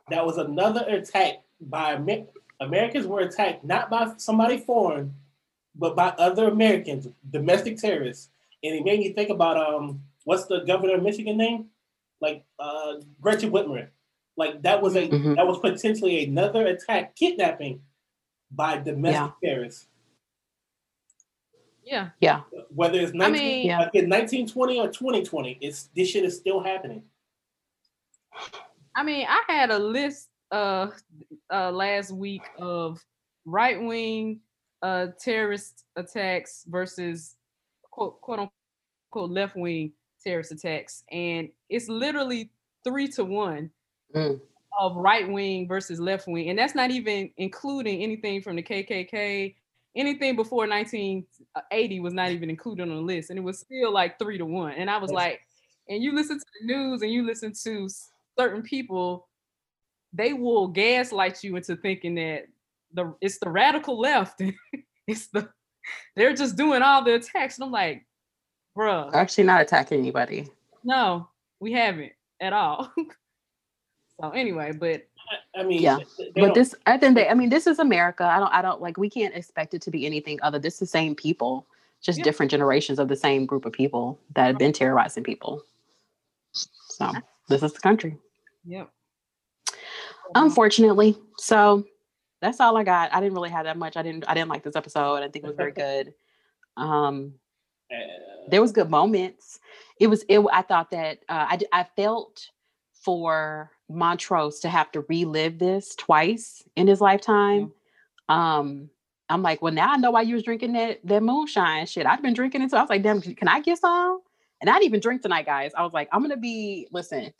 that 0.09 0.25
was 0.25 0.37
another 0.37 0.85
attack 0.87 1.43
by 1.59 1.97
Americans 2.59 3.05
were 3.07 3.19
attacked 3.21 3.63
not 3.63 3.89
by 3.89 4.13
somebody 4.17 4.57
foreign, 4.57 5.13
but 5.75 5.95
by 5.95 6.09
other 6.17 6.47
Americans, 6.47 7.07
domestic 7.29 7.77
terrorists. 7.77 8.29
And 8.63 8.75
it 8.75 8.83
made 8.83 8.99
me 8.99 9.13
think 9.13 9.29
about 9.29 9.57
um, 9.57 10.01
what's 10.23 10.45
the 10.45 10.61
governor 10.61 10.95
of 10.95 11.03
Michigan 11.03 11.37
name? 11.37 11.67
Like 12.19 12.43
uh, 12.59 12.95
Gretchen 13.21 13.51
Whitmer. 13.51 13.89
Like 14.35 14.61
that 14.63 14.81
was 14.81 14.95
a 14.95 15.07
Mhm. 15.07 15.35
that 15.35 15.47
was 15.47 15.59
potentially 15.59 16.23
another 16.25 16.65
attack, 16.67 17.15
kidnapping 17.15 17.81
by 18.51 18.77
domestic 18.77 19.33
terrorists. 19.43 19.87
Yeah. 21.83 22.09
Yeah. 22.19 22.41
Whether 22.73 22.99
it's 22.99 23.13
19, 23.13 23.33
mean- 23.41 23.65
Yeah. 23.67 23.79
like 23.79 23.95
in 23.95 24.09
1920 24.09 24.79
or 24.79 24.89
2020, 24.89 25.57
it's 25.61 25.89
this 25.95 26.09
shit 26.09 26.25
is 26.25 26.35
still 26.37 26.59
happening. 26.59 27.03
I 28.95 29.03
mean, 29.03 29.25
I 29.27 29.41
had 29.47 29.69
a 29.71 29.79
list 29.79 30.29
uh, 30.51 30.87
uh 31.53 31.71
last 31.71 32.11
week 32.11 32.43
of 32.57 33.03
right 33.45 33.81
wing 33.81 34.39
uh 34.81 35.07
terrorist 35.19 35.85
attacks 35.95 36.65
versus 36.67 37.35
quote 37.83 38.21
quote 38.21 38.39
unquote 39.11 39.31
left 39.31 39.55
wing 39.55 39.91
terrorist 40.23 40.51
attacks, 40.51 41.03
and 41.11 41.49
it's 41.69 41.87
literally 41.87 42.51
three 42.83 43.07
to 43.07 43.23
one 43.23 43.69
Mm. 44.15 44.39
of 44.79 44.95
right 44.95 45.29
wing 45.29 45.67
versus 45.67 45.99
left 45.99 46.27
wing, 46.27 46.49
and 46.49 46.57
that's 46.57 46.75
not 46.75 46.91
even 46.91 47.29
including 47.37 48.01
anything 48.01 48.41
from 48.41 48.55
the 48.55 48.63
KKK. 48.63 49.53
Anything 49.97 50.35
before 50.37 50.65
1980 50.67 51.99
was 51.99 52.13
not 52.13 52.29
even 52.31 52.49
included 52.49 52.83
on 52.83 52.89
the 52.89 53.01
list, 53.01 53.29
and 53.29 53.37
it 53.37 53.41
was 53.41 53.59
still 53.59 53.91
like 53.91 54.17
three 54.17 54.37
to 54.37 54.45
one. 54.45 54.73
And 54.73 54.89
I 54.89 54.97
was 54.97 55.11
like, 55.11 55.41
and 55.89 56.01
you 56.01 56.13
listen 56.13 56.37
to 56.39 56.45
the 56.61 56.67
news 56.67 57.01
and 57.01 57.11
you 57.11 57.25
listen 57.25 57.51
to 57.63 57.89
certain 58.37 58.61
people, 58.61 59.27
they 60.17 60.33
will 60.33 60.67
gaslight 60.67 61.43
you 61.43 61.55
into 61.55 61.75
thinking 61.75 62.15
that 62.15 62.47
the 62.93 63.13
it's 63.21 63.37
the 63.39 63.49
radical 63.49 63.99
left. 63.99 64.41
it's 65.07 65.27
the 65.27 65.49
they're 66.15 66.33
just 66.33 66.57
doing 66.57 66.81
all 66.81 67.03
the 67.03 67.13
attacks. 67.15 67.57
And 67.57 67.65
I'm 67.65 67.71
like, 67.71 68.05
bruh, 68.77 69.13
Actually, 69.13 69.45
not 69.45 69.61
attacking 69.61 69.99
anybody. 69.99 70.47
no, 70.83 71.29
we 71.59 71.71
haven't 71.71 72.11
at 72.41 72.51
all. 72.53 72.91
so 74.21 74.29
anyway, 74.31 74.71
but 74.73 75.07
I, 75.55 75.61
I 75.61 75.63
mean, 75.63 75.81
Yeah, 75.81 75.97
they- 76.17 76.23
they 76.25 76.31
But 76.41 76.41
don't- 76.47 76.55
this, 76.55 76.75
I 76.85 76.97
think 76.97 77.15
they, 77.15 77.27
I 77.29 77.33
mean, 77.33 77.49
this 77.49 77.67
is 77.67 77.79
America. 77.79 78.23
I 78.25 78.39
don't, 78.39 78.53
I 78.53 78.61
don't 78.61 78.81
like. 78.81 78.97
We 78.97 79.09
can't 79.09 79.35
expect 79.35 79.73
it 79.73 79.81
to 79.83 79.91
be 79.91 80.05
anything 80.05 80.39
other. 80.41 80.59
This 80.59 80.73
is 80.75 80.79
the 80.81 80.85
same 80.87 81.15
people, 81.15 81.65
just 82.01 82.17
Yeah. 82.19 82.23
different 82.25 82.49
generations 82.51 82.97
of 82.99 83.07
the 83.07 83.15
same 83.15 83.45
group 83.45 83.65
of 83.65 83.71
people 83.73 84.19
that 84.35 84.47
have 84.47 84.57
been 84.57 84.73
terrorizing 84.73 85.23
people. 85.23 85.63
So 86.53 87.11
this 87.49 87.61
is 87.63 87.73
the 87.73 87.79
country, 87.79 88.17
yep. 88.65 88.89
Unfortunately. 90.35 91.17
So 91.37 91.85
that's 92.41 92.59
all 92.59 92.77
I 92.77 92.83
got. 92.83 93.13
I 93.13 93.19
didn't 93.19 93.33
really 93.33 93.49
have 93.49 93.65
that 93.65 93.77
much. 93.77 93.97
I 93.97 94.03
didn't, 94.03 94.25
I 94.27 94.33
didn't 94.33 94.49
like 94.49 94.63
this 94.63 94.75
episode. 94.75 95.23
I 95.23 95.29
think 95.29 95.45
it 95.45 95.47
was 95.47 95.57
very 95.57 95.71
good. 95.71 96.13
Um, 96.75 97.33
uh, 97.91 97.95
there 98.49 98.61
was 98.61 98.71
good 98.71 98.89
moments. 98.89 99.59
It 99.99 100.07
was 100.07 100.23
it. 100.29 100.39
I 100.51 100.61
thought 100.61 100.91
that 100.91 101.19
uh, 101.29 101.57
I 101.73 101.85
felt 101.95 102.49
for 102.93 103.71
Montrose 103.89 104.59
to 104.59 104.69
have 104.69 104.91
to 104.91 105.05
relive 105.07 105.59
this 105.59 105.95
twice 105.95 106.63
in 106.75 106.87
his 106.87 107.01
lifetime. 107.01 107.71
Um, 108.29 108.89
I'm 109.29 109.41
like, 109.41 109.61
well, 109.61 109.73
now 109.73 109.91
I 109.91 109.97
know 109.97 110.11
why 110.11 110.21
you 110.21 110.35
was 110.35 110.43
drinking 110.43 110.73
that 110.73 110.99
that 111.05 111.23
moonshine 111.23 111.85
shit. 111.85 112.05
I've 112.05 112.21
been 112.21 112.33
drinking 112.33 112.61
it 112.61 112.71
so 112.71 112.77
I 112.77 112.81
was 112.81 112.89
like, 112.89 113.03
damn, 113.03 113.21
can 113.21 113.47
I 113.47 113.59
get 113.61 113.79
some? 113.79 114.21
And 114.61 114.69
I 114.69 114.73
didn't 114.73 114.85
even 114.85 114.99
drink 114.99 115.21
tonight, 115.21 115.45
guys. 115.45 115.71
I 115.77 115.83
was 115.83 115.93
like, 115.93 116.09
I'm 116.11 116.21
gonna 116.21 116.37
be 116.37 116.87
listen. 116.91 117.33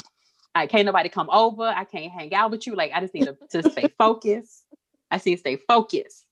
I 0.57 0.67
can't 0.67 0.85
nobody 0.85 1.09
come 1.09 1.29
over. 1.31 1.63
I 1.63 1.83
can't 1.83 2.11
hang 2.11 2.33
out 2.33 2.51
with 2.51 2.65
you. 2.67 2.75
Like, 2.75 2.91
I 2.93 2.99
just 2.99 3.13
need 3.13 3.25
to, 3.25 3.37
to 3.61 3.69
stay 3.71 3.87
focused. 3.97 4.63
I 5.11 5.17
see 5.17 5.35
stay 5.37 5.57
focused. 5.67 6.25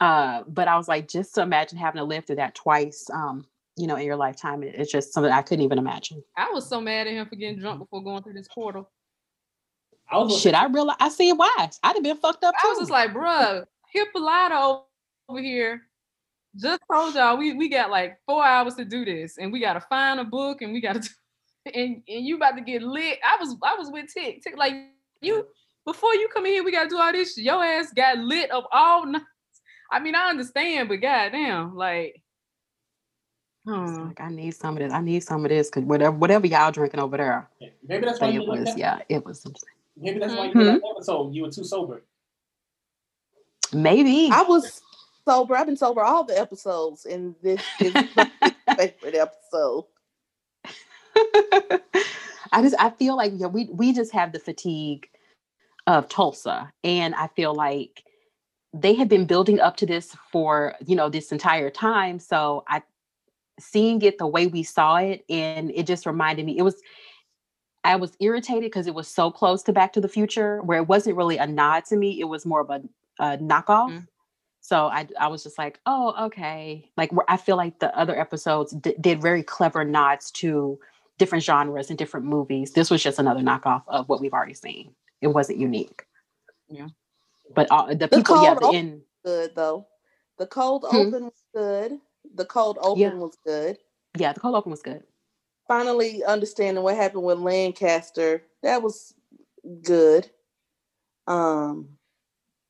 Uh, 0.00 0.42
but 0.48 0.68
I 0.68 0.76
was 0.76 0.88
like, 0.88 1.08
just 1.08 1.34
to 1.36 1.42
imagine 1.42 1.78
having 1.78 1.98
to 1.98 2.04
live 2.04 2.26
through 2.26 2.36
that 2.36 2.54
twice, 2.54 3.06
um, 3.12 3.46
you 3.76 3.86
know, 3.86 3.96
in 3.96 4.04
your 4.06 4.16
lifetime, 4.16 4.62
it- 4.62 4.74
it's 4.76 4.90
just 4.92 5.12
something 5.12 5.32
I 5.32 5.42
couldn't 5.42 5.64
even 5.64 5.78
imagine. 5.78 6.22
I 6.36 6.50
was 6.52 6.68
so 6.68 6.80
mad 6.80 7.06
at 7.06 7.12
him 7.12 7.26
for 7.28 7.36
getting 7.36 7.58
drunk 7.58 7.78
before 7.80 8.02
going 8.02 8.22
through 8.22 8.34
this 8.34 8.48
portal. 8.54 8.90
I 10.10 10.18
was 10.18 10.40
Shit, 10.40 10.54
I 10.54 10.66
realize 10.66 10.96
I 11.00 11.08
see 11.08 11.32
why. 11.32 11.70
I'd 11.82 11.96
have 11.96 12.02
been 12.02 12.16
fucked 12.16 12.44
up 12.44 12.54
too. 12.60 12.66
I 12.66 12.70
was 12.70 12.78
just 12.78 12.90
like, 12.90 13.12
bruh, 13.12 13.64
Hippolyta 13.92 14.82
over 15.28 15.40
here 15.40 15.82
just 16.56 16.80
told 16.92 17.14
y'all 17.14 17.36
we, 17.36 17.52
we 17.54 17.68
got 17.68 17.90
like 17.90 18.18
four 18.26 18.44
hours 18.44 18.74
to 18.74 18.84
do 18.84 19.04
this 19.04 19.38
and 19.38 19.52
we 19.52 19.60
gotta 19.60 19.80
find 19.80 20.20
a 20.20 20.24
book 20.24 20.62
and 20.62 20.72
we 20.72 20.80
gotta 20.80 21.00
do, 21.00 21.08
and, 21.72 22.02
and 22.06 22.26
you 22.26 22.36
about 22.36 22.56
to 22.56 22.62
get 22.62 22.82
lit. 22.82 23.18
I 23.24 23.36
was 23.40 23.56
I 23.62 23.74
was 23.76 23.90
with 23.90 24.12
Tick. 24.12 24.42
Tick 24.42 24.56
like 24.56 24.74
you 25.20 25.46
before 25.84 26.14
you 26.14 26.28
come 26.32 26.46
in 26.46 26.52
here, 26.52 26.64
we 26.64 26.72
gotta 26.72 26.88
do 26.88 26.98
all 26.98 27.12
this. 27.12 27.34
shit. 27.34 27.44
Your 27.44 27.62
ass 27.64 27.92
got 27.94 28.18
lit 28.18 28.50
up 28.50 28.68
all 28.72 29.06
night. 29.06 29.22
I 29.90 30.00
mean, 30.00 30.14
I 30.14 30.28
understand, 30.30 30.88
but 30.88 30.96
goddamn, 30.96 31.76
like 31.76 32.22
hmm. 33.66 34.06
like, 34.08 34.20
I 34.20 34.28
need 34.30 34.52
some 34.54 34.76
of 34.76 34.82
this. 34.82 34.92
I 34.92 35.00
need 35.00 35.22
some 35.22 35.44
of 35.44 35.50
this 35.50 35.68
because 35.68 35.84
whatever 35.84 36.16
whatever 36.16 36.46
y'all 36.46 36.72
drinking 36.72 37.00
over 37.00 37.16
there, 37.16 37.48
maybe 37.86 38.04
that's 38.06 38.20
why 38.20 38.28
you 38.28 38.42
it 38.42 38.48
like 38.48 38.60
was 38.60 38.68
that. 38.70 38.78
yeah, 38.78 38.98
it 39.08 39.24
was 39.24 39.46
Maybe 39.96 40.18
that's 40.18 40.34
why 40.34 40.46
you 40.46 40.54
Mhm. 40.54 40.58
did 40.58 40.82
that 40.82 40.90
episode. 40.96 41.34
You 41.34 41.42
were 41.42 41.50
too 41.50 41.64
sober. 41.64 42.02
maybe. 43.72 44.28
I 44.32 44.42
was 44.42 44.80
sober. 45.26 45.56
I've 45.56 45.66
been 45.66 45.76
sober 45.76 46.02
all 46.02 46.24
the 46.24 46.38
episodes, 46.38 47.06
and 47.06 47.34
this 47.42 47.62
is 47.80 47.92
my 48.16 48.30
favorite 48.76 49.14
episode. 49.14 49.84
I 52.52 52.62
just 52.62 52.76
I 52.78 52.90
feel 52.90 53.16
like 53.16 53.32
yeah, 53.36 53.46
we 53.46 53.68
we 53.72 53.92
just 53.92 54.12
have 54.12 54.32
the 54.32 54.38
fatigue 54.38 55.08
of 55.86 56.08
Tulsa, 56.08 56.72
and 56.82 57.14
I 57.14 57.28
feel 57.28 57.54
like 57.54 58.04
they 58.72 58.94
had 58.94 59.08
been 59.08 59.26
building 59.26 59.60
up 59.60 59.76
to 59.78 59.86
this 59.86 60.16
for 60.32 60.74
you 60.86 60.96
know 60.96 61.08
this 61.08 61.32
entire 61.32 61.70
time. 61.70 62.18
So 62.18 62.64
I 62.68 62.82
seeing 63.58 64.02
it 64.02 64.18
the 64.18 64.26
way 64.26 64.46
we 64.46 64.62
saw 64.62 64.96
it, 64.96 65.24
and 65.28 65.70
it 65.74 65.86
just 65.86 66.06
reminded 66.06 66.46
me 66.46 66.58
it 66.58 66.62
was. 66.62 66.80
I 67.86 67.96
was 67.96 68.16
irritated 68.18 68.62
because 68.62 68.86
it 68.86 68.94
was 68.94 69.06
so 69.06 69.30
close 69.30 69.62
to 69.64 69.72
Back 69.72 69.92
to 69.92 70.00
the 70.00 70.08
Future, 70.08 70.62
where 70.62 70.78
it 70.78 70.88
wasn't 70.88 71.18
really 71.18 71.36
a 71.36 71.46
nod 71.46 71.84
to 71.86 71.96
me. 71.96 72.18
It 72.18 72.24
was 72.24 72.46
more 72.46 72.60
of 72.62 72.70
a, 72.70 72.80
a 73.18 73.36
knockoff. 73.36 73.90
Mm. 73.90 74.06
So 74.64 74.86
I, 74.86 75.06
I 75.20 75.28
was 75.28 75.42
just 75.42 75.58
like, 75.58 75.78
oh, 75.84 76.14
okay. 76.24 76.90
Like 76.96 77.12
where 77.12 77.26
I 77.28 77.36
feel 77.36 77.58
like 77.58 77.80
the 77.80 77.94
other 77.94 78.18
episodes 78.18 78.72
d- 78.72 78.94
did 78.98 79.20
very 79.20 79.42
clever 79.42 79.84
nods 79.84 80.30
to 80.30 80.78
different 81.18 81.44
genres 81.44 81.90
and 81.90 81.98
different 81.98 82.26
movies. 82.26 82.72
This 82.72 82.90
was 82.90 83.02
just 83.02 83.18
another 83.18 83.40
knockoff 83.40 83.82
of 83.88 84.08
what 84.08 84.20
we've 84.20 84.32
already 84.32 84.54
seen. 84.54 84.94
It 85.20 85.28
wasn't 85.28 85.58
unique. 85.58 86.04
Yeah. 86.68 86.88
But 87.54 87.70
all, 87.70 87.94
the 87.94 88.08
people, 88.08 88.42
yeah, 88.42 88.54
the 88.54 88.66
open- 88.66 88.74
in 88.76 89.02
Good 89.24 89.54
though. 89.54 89.86
The 90.38 90.46
cold 90.46 90.84
Hmm. 90.90 90.96
open 90.96 91.24
was 91.24 91.44
good. 91.54 91.98
The 92.34 92.44
cold 92.44 92.78
open 92.82 93.00
Yeah. 93.00 93.14
was 93.14 93.36
good. 93.46 93.78
yeah, 94.18 94.32
the 94.32 94.40
cold 94.40 94.54
open 94.54 94.70
was 94.70 94.82
good. 94.82 95.02
Finally 95.68 96.22
understanding 96.24 96.82
what 96.84 96.94
happened 96.96 97.22
with 97.24 97.38
Lancaster, 97.38 98.42
that 98.62 98.82
was 98.82 99.14
good. 99.82 100.28
Um, 101.26 101.96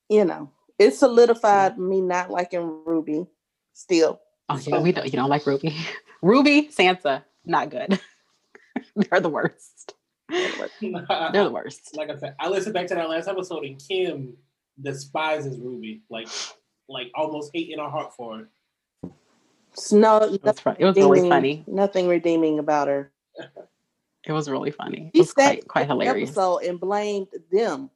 you 0.09 0.25
know, 0.25 0.51
it 0.79 0.93
solidified 0.95 1.79
me 1.79 2.01
not 2.01 2.31
liking 2.31 2.85
Ruby 2.85 3.27
still. 3.73 4.21
Oh 4.49 4.59
yeah, 4.59 4.81
we 4.81 4.93
don't. 4.93 5.07
You 5.07 5.13
don't 5.13 5.29
like 5.31 5.47
Ruby, 5.47 5.75
Ruby, 6.23 6.69
Sansa, 6.69 7.25
not 7.45 7.71
good. 7.71 7.99
They're 8.97 9.21
the 9.21 9.29
worst. 9.29 9.95
They're 10.29 10.71
the 10.81 11.51
worst. 11.53 11.97
like 11.97 12.11
I 12.11 12.17
said, 12.17 12.35
I 12.41 12.49
listened 12.49 12.75
back 12.75 12.87
to 12.89 12.95
that 12.95 13.09
last 13.09 13.29
episode, 13.29 13.65
and 13.65 13.81
Kim 13.89 14.37
despises 14.81 15.59
Ruby, 15.59 16.03
like, 16.11 16.29
like 16.89 17.11
almost 17.15 17.51
hate 17.55 17.71
in 17.71 17.79
her 17.79 17.89
heart 17.89 18.15
for 18.15 18.39
her. 18.39 18.49
It's 19.73 19.93
no, 19.93 20.19
It 20.23 20.43
was, 20.43 20.61
fun. 20.61 20.77
it 20.79 20.85
was 20.85 20.97
really 20.97 21.29
funny. 21.29 21.65
Nothing 21.67 22.07
redeeming 22.07 22.59
about 22.59 22.89
her. 22.89 23.11
It 24.27 24.33
was 24.33 24.49
really 24.49 24.71
funny. 24.71 25.11
It 25.13 25.17
She 25.17 25.21
was 25.21 25.33
quite 25.33 25.69
quite 25.69 25.87
hilarious. 25.87 26.31
Episode 26.31 26.59
and 26.63 26.81
blamed 26.81 27.27
them 27.53 27.91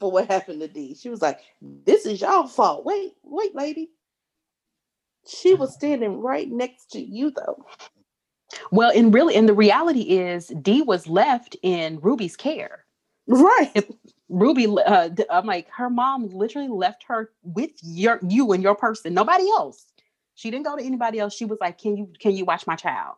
for 0.00 0.10
what 0.10 0.28
happened 0.28 0.60
to 0.60 0.68
Dee. 0.68 0.94
She 0.94 1.10
was 1.10 1.20
like, 1.20 1.40
"This 1.60 2.06
is 2.06 2.20
y'all 2.20 2.46
fault." 2.46 2.84
Wait, 2.84 3.14
wait, 3.22 3.54
lady. 3.54 3.90
She 5.26 5.54
was 5.54 5.74
standing 5.74 6.20
right 6.20 6.50
next 6.50 6.92
to 6.92 7.00
you, 7.00 7.30
though. 7.30 7.64
Well, 8.70 8.92
and 8.94 9.12
really, 9.14 9.36
and 9.36 9.48
the 9.48 9.54
reality 9.54 10.02
is, 10.02 10.48
Dee 10.62 10.82
was 10.82 11.08
left 11.08 11.56
in 11.62 12.00
Ruby's 12.00 12.36
care. 12.36 12.84
Right. 13.26 13.88
Ruby, 14.28 14.66
uh, 14.86 15.08
d- 15.08 15.24
I'm 15.30 15.46
like, 15.46 15.68
her 15.70 15.90
mom 15.90 16.28
literally 16.30 16.68
left 16.68 17.04
her 17.08 17.30
with 17.42 17.70
your 17.82 18.20
you 18.28 18.52
and 18.52 18.62
your 18.62 18.74
person, 18.74 19.14
nobody 19.14 19.48
else. 19.50 19.86
She 20.34 20.50
didn't 20.50 20.66
go 20.66 20.76
to 20.76 20.84
anybody 20.84 21.20
else. 21.20 21.34
She 21.34 21.44
was 21.44 21.58
like, 21.60 21.78
"Can 21.78 21.96
you 21.96 22.12
can 22.20 22.32
you 22.36 22.44
watch 22.44 22.66
my 22.66 22.76
child?" 22.76 23.16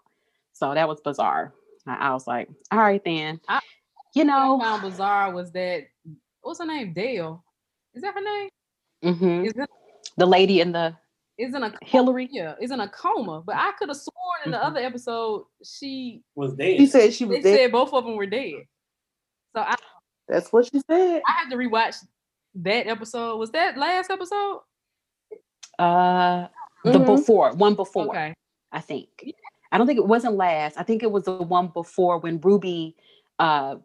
So 0.52 0.74
that 0.74 0.88
was 0.88 1.00
bizarre. 1.00 1.52
I, 1.86 1.96
I 2.10 2.12
was 2.12 2.26
like, 2.26 2.48
"All 2.72 2.78
right, 2.78 3.02
then." 3.04 3.40
I- 3.48 3.60
you 4.14 4.24
What 4.24 4.32
I 4.32 4.38
know, 4.38 4.58
found 4.60 4.82
bizarre 4.82 5.32
was 5.32 5.52
that 5.52 5.88
what's 6.42 6.58
her 6.60 6.66
name? 6.66 6.92
Dale. 6.94 7.44
Is 7.94 8.02
that 8.02 8.14
her 8.14 8.20
name? 8.22 8.48
mhm, 9.04 9.46
Is 9.46 9.52
it 9.56 9.70
the 10.16 10.26
lady 10.26 10.60
in 10.60 10.72
the 10.72 10.96
is 11.38 11.54
in 11.54 11.62
a 11.62 11.72
Hillary. 11.82 12.28
yeah, 12.32 12.54
is 12.60 12.70
in 12.70 12.80
a 12.80 12.88
coma. 12.88 13.42
But 13.44 13.56
I 13.56 13.72
could 13.78 13.88
have 13.88 13.96
sworn 13.96 14.40
in 14.46 14.50
the 14.52 14.58
Mhm. 14.58 14.64
other 14.64 14.80
episode 14.80 15.46
she 15.64 16.22
Was 16.34 16.54
dead. 16.54 16.78
She 16.78 16.86
said 16.86 17.12
she 17.14 17.24
was 17.24 17.36
they 17.38 17.42
dead. 17.42 17.56
said 17.56 17.72
both 17.72 17.92
of 17.92 18.04
them 18.04 18.16
were 18.16 18.26
dead. 18.26 18.66
So 19.54 19.62
I, 19.62 19.74
That's 20.28 20.52
what 20.52 20.66
she 20.66 20.80
said. 20.90 21.22
I 21.26 21.32
had 21.32 21.50
to 21.50 21.56
rewatch 21.56 22.04
that 22.56 22.86
episode. 22.86 23.36
Was 23.36 23.50
that 23.52 23.76
last 23.76 24.10
episode? 24.10 24.62
Uh, 25.78 26.48
the 26.84 26.92
Mhm. 26.98 27.06
before 27.06 27.52
one 27.54 27.74
before. 27.74 28.08
Okay. 28.08 28.34
I 28.72 28.80
think. 28.80 29.08
I 29.72 29.78
don't 29.78 29.86
think 29.86 29.98
it 29.98 30.06
wasn't 30.06 30.34
last. 30.36 30.78
I 30.78 30.82
think 30.84 31.02
it 31.02 31.10
was 31.10 31.24
the 31.24 31.32
one 31.42 31.68
before 31.68 32.18
when 32.18 32.40
Ruby. 32.40 32.96
Uh, 33.38 33.76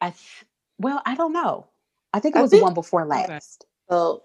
I 0.00 0.10
th- 0.10 0.44
well, 0.78 1.00
I 1.06 1.14
don't 1.14 1.32
know. 1.32 1.66
I 2.12 2.20
think 2.20 2.34
it 2.36 2.38
I 2.38 2.42
was 2.42 2.50
the 2.50 2.60
one 2.62 2.74
before 2.74 3.06
last. 3.06 3.64
So 3.88 4.22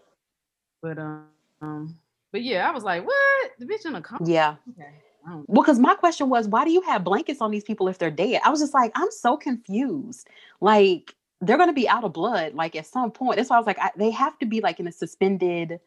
But 0.81 0.97
um, 0.99 1.27
um, 1.61 1.97
but 2.31 2.41
yeah, 2.43 2.67
I 2.67 2.71
was 2.71 2.83
like, 2.83 3.05
what? 3.05 3.51
The 3.59 3.65
bitch 3.65 3.85
in 3.85 3.95
a 3.95 4.01
coma? 4.01 4.21
Yeah. 4.29 4.55
Okay. 4.71 4.89
Well, 5.25 5.63
because 5.63 5.79
my 5.79 5.93
question 5.95 6.29
was, 6.29 6.47
why 6.47 6.63
do 6.65 6.71
you 6.71 6.81
have 6.81 7.03
blankets 7.03 7.41
on 7.41 7.51
these 7.51 7.63
people 7.63 7.87
if 7.87 7.97
they're 7.97 8.09
dead? 8.11 8.41
I 8.43 8.49
was 8.49 8.59
just 8.61 8.73
like, 8.73 8.91
I'm 8.95 9.11
so 9.11 9.37
confused. 9.37 10.27
Like 10.61 11.13
they're 11.41 11.57
gonna 11.57 11.73
be 11.73 11.87
out 11.89 12.03
of 12.03 12.13
blood, 12.13 12.53
like 12.55 12.75
at 12.75 12.85
some 12.87 13.11
point. 13.11 13.37
That's 13.37 13.49
why 13.49 13.57
I 13.57 13.59
was 13.59 13.67
like, 13.67 13.79
I, 13.79 13.91
they 13.97 14.11
have 14.11 14.37
to 14.39 14.45
be 14.45 14.61
like 14.61 14.79
in 14.79 14.87
a 14.87 14.91
suspended, 14.91 15.79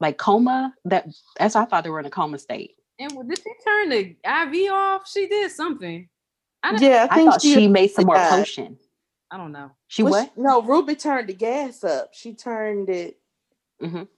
like 0.00 0.18
coma. 0.18 0.74
That 0.84 1.06
that's 1.38 1.54
why 1.54 1.62
I 1.62 1.64
thought 1.66 1.84
they 1.84 1.90
were 1.90 2.00
in 2.00 2.06
a 2.06 2.10
coma 2.10 2.38
state. 2.38 2.74
And 2.98 3.10
w- 3.10 3.28
did 3.28 3.38
she 3.38 3.52
turn 3.64 3.88
the 3.90 4.16
IV 4.24 4.72
off? 4.72 5.08
She 5.08 5.28
did 5.28 5.50
something. 5.52 6.08
I, 6.62 6.72
didn't- 6.72 6.82
yeah, 6.82 7.06
I 7.10 7.20
I 7.20 7.24
thought 7.24 7.42
she, 7.42 7.68
made 7.68 7.90
some 7.90 8.06
more 8.06 8.16
died. 8.16 8.28
potion. 8.30 8.76
I 9.30 9.36
don't 9.36 9.52
know. 9.52 9.70
She 9.88 10.02
Well, 10.02 10.12
what? 10.12 10.32
she- 10.34 10.42
no, 10.42 10.62
Ruby 10.62 10.94
turned 10.96 11.28
the 11.28 11.34
gas 11.34 11.84
up. 11.84 12.10
She 12.12 12.34
turned 12.34 12.88
it. 12.90 13.18
Mhm. 13.82 14.08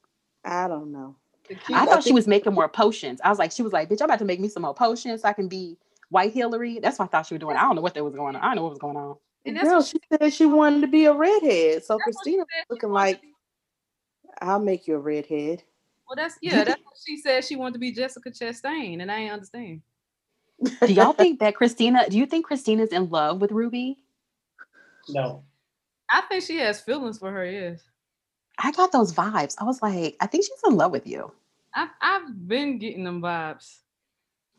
I 0.48 0.66
don't 0.66 0.90
know. 0.90 1.14
The 1.48 1.54
I 1.54 1.58
kid- 1.58 1.76
I 1.76 1.86
thought 1.86 2.04
she 2.04 2.12
was 2.12 2.26
making 2.26 2.54
more 2.54 2.68
potions. 2.68 3.20
I 3.22 3.28
was 3.28 3.38
like, 3.38 3.52
she 3.52 3.62
was 3.62 3.72
like, 3.72 3.90
bitch, 3.90 4.00
I'm 4.00 4.06
about 4.06 4.18
to 4.20 4.24
make 4.24 4.40
me 4.40 4.48
some 4.48 4.62
more 4.62 4.74
potions 4.74 5.22
so 5.22 5.28
I 5.28 5.34
can 5.34 5.46
be 5.46 5.76
white 6.08 6.32
Hillary. 6.32 6.78
That's 6.78 6.98
what 6.98 7.06
I 7.06 7.08
thought 7.08 7.26
she 7.26 7.34
was 7.34 7.40
doing. 7.40 7.56
I 7.56 7.60
don't 7.60 7.76
know 7.76 7.82
what 7.82 7.94
that 7.94 8.04
was 8.04 8.14
going 8.14 8.34
on. 8.34 8.42
I 8.42 8.46
don't 8.46 8.56
know 8.56 8.62
what 8.62 8.70
was 8.70 8.78
going 8.78 8.96
on. 8.96 9.16
and 9.44 9.56
that's 9.56 9.68
Girl, 9.68 9.78
what 9.78 9.86
she 9.86 9.98
said 10.10 10.32
she 10.32 10.46
wanted 10.46 10.80
to 10.80 10.86
be 10.86 11.04
a 11.04 11.12
redhead. 11.12 11.84
So 11.84 11.94
that's 11.94 12.16
what 12.16 12.24
she 12.24 12.32
Christina 12.32 12.44
said 12.50 12.64
she 12.64 12.74
looking 12.74 12.90
like 12.90 13.20
be. 13.20 13.34
I'll 14.40 14.58
make 14.58 14.86
you 14.86 14.96
a 14.96 14.98
redhead. 14.98 15.62
Well, 16.08 16.16
that's 16.16 16.36
yeah. 16.42 16.64
That's 16.64 16.80
what 16.82 16.96
she 17.06 17.18
said. 17.18 17.44
She 17.44 17.56
wanted 17.56 17.74
to 17.74 17.78
be 17.78 17.92
Jessica 17.92 18.30
Chastain, 18.30 19.02
and 19.02 19.12
I 19.12 19.18
ain't 19.20 19.32
understand. 19.32 19.82
Do 20.60 20.92
y'all 20.92 21.12
think 21.12 21.40
that 21.40 21.54
Christina, 21.54 22.08
do 22.08 22.16
you 22.18 22.26
think 22.26 22.46
Christina's 22.46 22.90
in 22.90 23.10
love 23.10 23.40
with 23.40 23.52
Ruby? 23.52 23.98
No. 25.08 25.44
I 26.10 26.22
think 26.22 26.42
she 26.42 26.56
has 26.56 26.80
feelings 26.80 27.18
for 27.18 27.30
her. 27.30 27.44
Yes, 27.44 27.82
I 28.58 28.72
got 28.72 28.92
those 28.92 29.12
vibes. 29.12 29.54
I 29.58 29.64
was 29.64 29.80
like, 29.82 30.16
I 30.20 30.26
think 30.26 30.44
she's 30.44 30.60
in 30.66 30.76
love 30.76 30.90
with 30.92 31.06
you. 31.06 31.30
I've 31.74 31.90
I've 32.00 32.48
been 32.48 32.78
getting 32.78 33.04
them 33.04 33.22
vibes. 33.22 33.78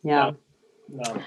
Yeah. 0.04 0.32
No. 0.88 1.24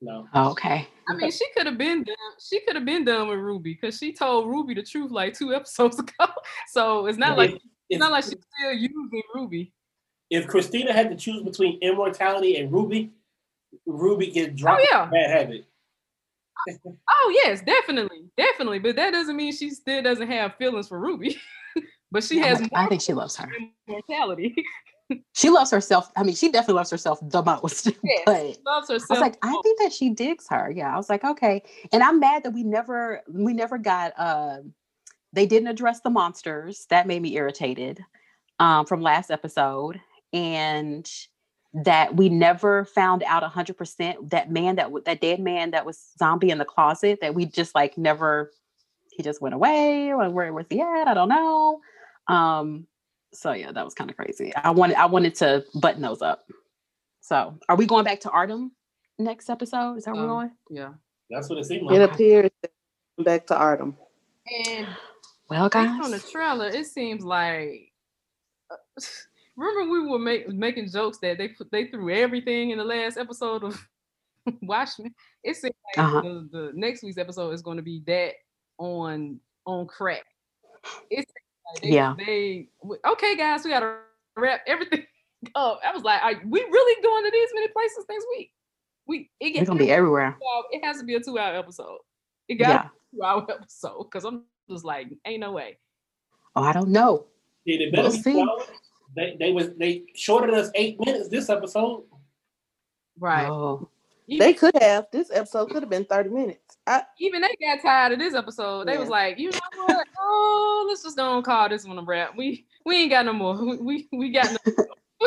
No. 0.00 0.28
Oh, 0.34 0.50
okay. 0.50 0.88
I 1.08 1.14
mean, 1.14 1.30
she 1.30 1.44
could 1.56 1.66
have 1.66 1.78
been 1.78 2.02
done. 2.02 2.16
She 2.40 2.60
could 2.60 2.74
have 2.74 2.84
been 2.84 3.04
done 3.04 3.28
with 3.28 3.38
Ruby 3.38 3.74
because 3.80 3.96
she 3.98 4.12
told 4.12 4.48
Ruby 4.48 4.74
the 4.74 4.82
truth 4.82 5.10
like 5.10 5.34
two 5.34 5.54
episodes 5.54 5.98
ago. 6.00 6.26
So 6.68 7.06
it's 7.06 7.18
not 7.18 7.38
like 7.38 7.50
If, 7.50 7.62
it's 7.90 8.00
not 8.00 8.10
like 8.10 8.24
she's 8.24 8.34
still 8.58 8.72
using 8.72 9.22
Ruby. 9.34 9.72
if 10.30 10.48
Christina 10.48 10.92
had 10.92 11.10
to 11.10 11.16
choose 11.16 11.42
between 11.42 11.78
immortality 11.80 12.56
and 12.56 12.72
Ruby, 12.72 13.12
Ruby 13.86 14.32
gets 14.32 14.50
Oh 14.50 14.56
dropped 14.56 14.82
yeah. 14.90 15.06
bad 15.06 15.30
habit. 15.30 15.66
Oh 17.10 17.40
yes, 17.44 17.62
definitely, 17.62 18.24
definitely. 18.36 18.78
But 18.78 18.96
that 18.96 19.12
doesn't 19.12 19.36
mean 19.36 19.52
she 19.52 19.70
still 19.70 20.02
doesn't 20.02 20.28
have 20.28 20.56
feelings 20.56 20.88
for 20.88 20.98
Ruby. 20.98 21.36
but 22.10 22.24
she 22.24 22.38
has 22.38 22.62
I 22.74 22.86
think 22.86 23.02
she 23.02 23.12
loves 23.12 23.36
her. 23.36 23.48
immortality. 23.88 24.54
She 25.34 25.50
loves 25.50 25.70
herself. 25.70 26.10
I 26.16 26.24
mean, 26.24 26.34
she 26.34 26.50
definitely 26.50 26.74
loves 26.74 26.90
herself 26.90 27.20
the 27.22 27.40
most. 27.40 27.86
Yes, 28.02 28.22
but 28.26 28.58
loves 28.66 28.90
I 28.90 28.94
was 28.94 29.20
like, 29.20 29.38
I 29.40 29.56
think 29.62 29.78
that 29.78 29.92
she 29.92 30.10
digs 30.10 30.48
her. 30.50 30.68
Yeah, 30.68 30.92
I 30.92 30.96
was 30.96 31.08
like, 31.08 31.22
okay. 31.22 31.62
And 31.92 32.02
I'm 32.02 32.18
mad 32.18 32.42
that 32.42 32.52
we 32.52 32.64
never, 32.64 33.22
we 33.28 33.52
never 33.52 33.78
got. 33.78 34.14
uh 34.18 34.62
They 35.32 35.46
didn't 35.46 35.68
address 35.68 36.00
the 36.00 36.10
monsters. 36.10 36.86
That 36.90 37.06
made 37.06 37.22
me 37.22 37.36
irritated 37.36 38.04
um, 38.58 38.84
from 38.84 39.00
last 39.00 39.30
episode, 39.30 40.00
and 40.32 41.08
that 41.84 42.16
we 42.16 42.28
never 42.28 42.84
found 42.86 43.22
out 43.24 43.42
hundred 43.42 43.76
percent 43.76 44.30
that 44.30 44.50
man 44.50 44.76
that 44.76 44.90
that 45.04 45.20
dead 45.20 45.40
man 45.40 45.70
that 45.72 45.84
was 45.84 45.98
zombie 46.18 46.50
in 46.50 46.58
the 46.58 46.64
closet. 46.64 47.18
That 47.20 47.34
we 47.34 47.46
just 47.46 47.74
like 47.74 47.96
never. 47.98 48.50
He 49.12 49.22
just 49.22 49.40
went 49.40 49.54
away. 49.54 50.12
Or 50.12 50.28
where 50.30 50.52
was 50.52 50.66
he 50.68 50.80
at? 50.80 51.08
I 51.08 51.14
don't 51.14 51.28
know. 51.30 51.80
Um, 52.28 52.86
so 53.32 53.52
yeah, 53.52 53.72
that 53.72 53.84
was 53.84 53.94
kind 53.94 54.10
of 54.10 54.16
crazy. 54.16 54.54
I 54.54 54.70
wanted 54.70 54.96
I 54.96 55.06
wanted 55.06 55.34
to 55.36 55.64
button 55.80 56.02
those 56.02 56.22
up. 56.22 56.44
So 57.20 57.58
are 57.68 57.76
we 57.76 57.86
going 57.86 58.04
back 58.04 58.20
to 58.20 58.28
Ardham 58.28 58.70
next 59.18 59.48
episode? 59.50 59.96
Is 59.96 60.04
that 60.04 60.14
where 60.14 60.24
we're 60.24 60.30
Um, 60.30 60.36
going? 60.36 60.50
yeah. 60.70 60.92
That's 61.30 61.48
what 61.48 61.58
it 61.58 61.64
seemed 61.64 61.90
It 61.90 61.98
like. 62.00 62.10
appears 62.12 62.50
that 62.62 62.70
we're 63.18 63.24
back 63.24 63.46
to 63.48 63.54
Ardham. 63.54 63.96
And 64.68 64.86
Well, 65.50 65.68
based 65.68 66.04
on 66.04 66.10
the 66.10 66.20
trailer, 66.20 66.68
it 66.68 66.86
seems 66.86 67.24
like. 67.24 67.92
Remember, 69.56 69.90
we 69.92 70.06
were 70.08 70.18
make, 70.18 70.48
making 70.48 70.88
jokes 70.90 71.18
that 71.22 71.38
they 71.38 71.48
put 71.48 71.70
they 71.70 71.86
threw 71.86 72.10
everything 72.12 72.70
in 72.70 72.78
the 72.78 72.84
last 72.84 73.16
episode 73.16 73.64
of 73.64 73.78
Watchmen. 74.62 75.14
It 75.42 75.56
seems 75.56 75.74
like 75.96 76.04
Uh-huh. 76.06 76.20
the, 76.22 76.48
the 76.52 76.70
next 76.74 77.02
week's 77.02 77.18
episode 77.18 77.50
is 77.52 77.62
going 77.62 77.76
to 77.78 77.82
be 77.82 78.02
that 78.06 78.32
on 78.78 79.40
on 79.66 79.86
crack. 79.86 80.24
It's 81.10 81.30
like 81.74 81.82
they, 81.82 81.88
Yeah. 81.90 82.14
They 82.18 82.68
okay, 83.06 83.36
guys, 83.36 83.64
we 83.64 83.70
got 83.70 83.80
to 83.80 83.96
wrap 84.36 84.60
everything 84.66 85.04
up. 85.54 85.80
I 85.86 85.92
was 85.92 86.02
like, 86.02 86.22
are 86.22 86.40
we 86.46 86.60
really 86.60 87.02
going 87.02 87.24
to 87.24 87.30
these 87.30 87.48
many 87.54 87.68
places 87.68 88.04
next 88.08 88.26
week? 88.36 88.52
We 89.08 89.30
it, 89.40 89.56
We're 89.60 89.64
gonna 89.66 89.78
be 89.78 89.90
everywhere. 89.90 90.36
it 90.72 90.84
has 90.84 90.98
to 90.98 91.04
be 91.04 91.14
a 91.14 91.20
two 91.20 91.38
hour 91.38 91.54
episode. 91.56 91.98
It 92.48 92.56
got 92.56 92.68
Yeah. 92.68 92.82
a 92.86 93.16
two 93.16 93.22
hour 93.22 93.46
episode 93.50 94.04
because 94.04 94.24
I'm 94.24 94.44
just 94.68 94.84
like, 94.84 95.08
ain't 95.24 95.40
no 95.40 95.52
way. 95.52 95.78
Oh, 96.56 96.62
I 96.62 96.72
don't 96.72 96.88
know. 96.88 97.26
Yeah, 97.64 97.90
better 97.90 98.08
We'll 98.08 98.12
be 98.16 98.22
see. 98.22 98.46
Two 99.16 99.22
hours. 99.22 99.36
They 99.38 99.46
they 99.46 99.52
was 99.52 99.70
they 99.76 100.04
shorted 100.14 100.54
us 100.54 100.70
eight 100.74 100.98
minutes 101.04 101.28
this 101.28 101.48
episode. 101.48 102.04
Right. 103.18 103.48
Oh, 103.48 103.88
even, 104.28 104.46
They 104.46 104.54
could 104.54 104.74
have. 104.80 105.06
This 105.12 105.30
episode 105.32 105.70
could 105.70 105.82
have 105.82 105.90
been 105.90 106.04
30 106.04 106.30
minutes. 106.30 106.78
I, 106.86 107.02
even 107.20 107.40
they 107.40 107.56
got 107.60 107.80
tired 107.80 108.12
of 108.12 108.18
this 108.18 108.34
episode. 108.34 108.88
They 108.88 108.98
was 108.98 109.08
like, 109.08 109.38
you 109.38 109.50
know 109.50 109.58
what? 109.86 110.06
Oh, 110.28 110.86
let's 110.88 111.02
just 111.04 111.16
don't 111.16 111.44
call 111.44 111.68
this 111.68 111.86
one 111.86 111.98
a 111.98 112.02
wrap. 112.02 112.36
We 112.36 112.66
we 112.84 112.96
ain't 112.96 113.10
got 113.10 113.26
no 113.26 113.32
more. 113.32 113.54
We 113.54 113.76
we, 113.76 114.08
we 114.12 114.30
got 114.32 114.50
no 114.52 114.86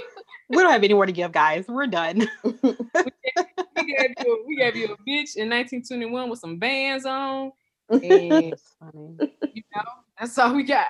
we 0.50 0.58
don't 0.58 0.72
have 0.72 0.84
anywhere 0.84 1.06
to 1.06 1.12
give, 1.12 1.32
guys. 1.32 1.66
We're 1.68 1.88
done. 1.88 2.28
we 2.44 2.52
gave 2.62 4.14
you 4.20 4.34
a, 4.34 4.48
we 4.48 4.56
gave 4.58 4.76
you 4.76 4.86
a 4.86 4.98
bitch 4.98 5.38
in 5.38 5.50
1921 5.50 6.30
with 6.30 6.40
some 6.40 6.60
Vans 6.60 7.06
on. 7.06 7.52
And 7.90 8.52
That's 8.52 8.76
funny. 8.80 9.18
you 9.54 9.64
know, 9.76 9.84
that's 10.20 10.38
all 10.38 10.54
we 10.54 10.64
got. 10.64 10.88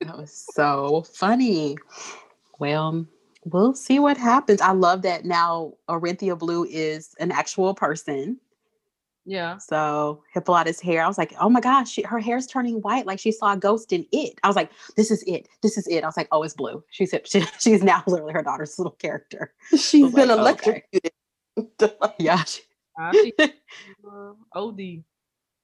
That 0.00 0.16
was 0.18 0.46
so 0.54 1.04
funny. 1.14 1.76
Well, 2.58 3.06
we'll 3.44 3.74
see 3.74 3.98
what 3.98 4.16
happens. 4.16 4.60
I 4.60 4.72
love 4.72 5.02
that 5.02 5.24
now 5.24 5.74
Orinthia 5.88 6.38
Blue 6.38 6.64
is 6.64 7.14
an 7.18 7.32
actual 7.32 7.74
person. 7.74 8.38
yeah. 9.24 9.58
So 9.58 10.22
Hippolyta's 10.34 10.80
hair, 10.80 11.02
I 11.02 11.08
was 11.08 11.18
like, 11.18 11.32
oh 11.40 11.48
my 11.48 11.60
gosh, 11.60 11.90
she, 11.90 12.02
her 12.02 12.18
hair's 12.18 12.46
turning 12.46 12.76
white, 12.82 13.06
like 13.06 13.18
she 13.18 13.32
saw 13.32 13.52
a 13.54 13.56
ghost 13.56 13.92
in 13.92 14.06
it. 14.12 14.38
I 14.42 14.46
was 14.48 14.56
like, 14.56 14.70
this 14.96 15.10
is 15.10 15.22
it, 15.26 15.48
this 15.62 15.76
is 15.78 15.86
it. 15.88 16.04
I 16.04 16.06
was 16.06 16.16
like, 16.16 16.28
oh, 16.30 16.42
it's 16.42 16.54
blue. 16.54 16.82
She 16.90 17.06
said 17.06 17.26
she, 17.28 17.42
she's 17.58 17.82
now 17.82 18.02
literally 18.06 18.32
her 18.34 18.42
daughter's 18.42 18.78
little 18.78 18.92
character. 18.92 19.52
She's 19.76 20.12
been 20.12 20.28
like, 20.28 20.60
okay. 20.66 20.82
electrocuted. 20.92 21.12
Yeah, 22.18 22.44
she- 22.44 22.62
Uh, 22.98 23.12
she, 23.12 23.34
uh, 23.38 24.32
OD. 24.54 24.80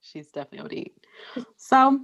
she's 0.02 0.30
definitely 0.32 0.92
OD. 1.36 1.44
So 1.56 2.00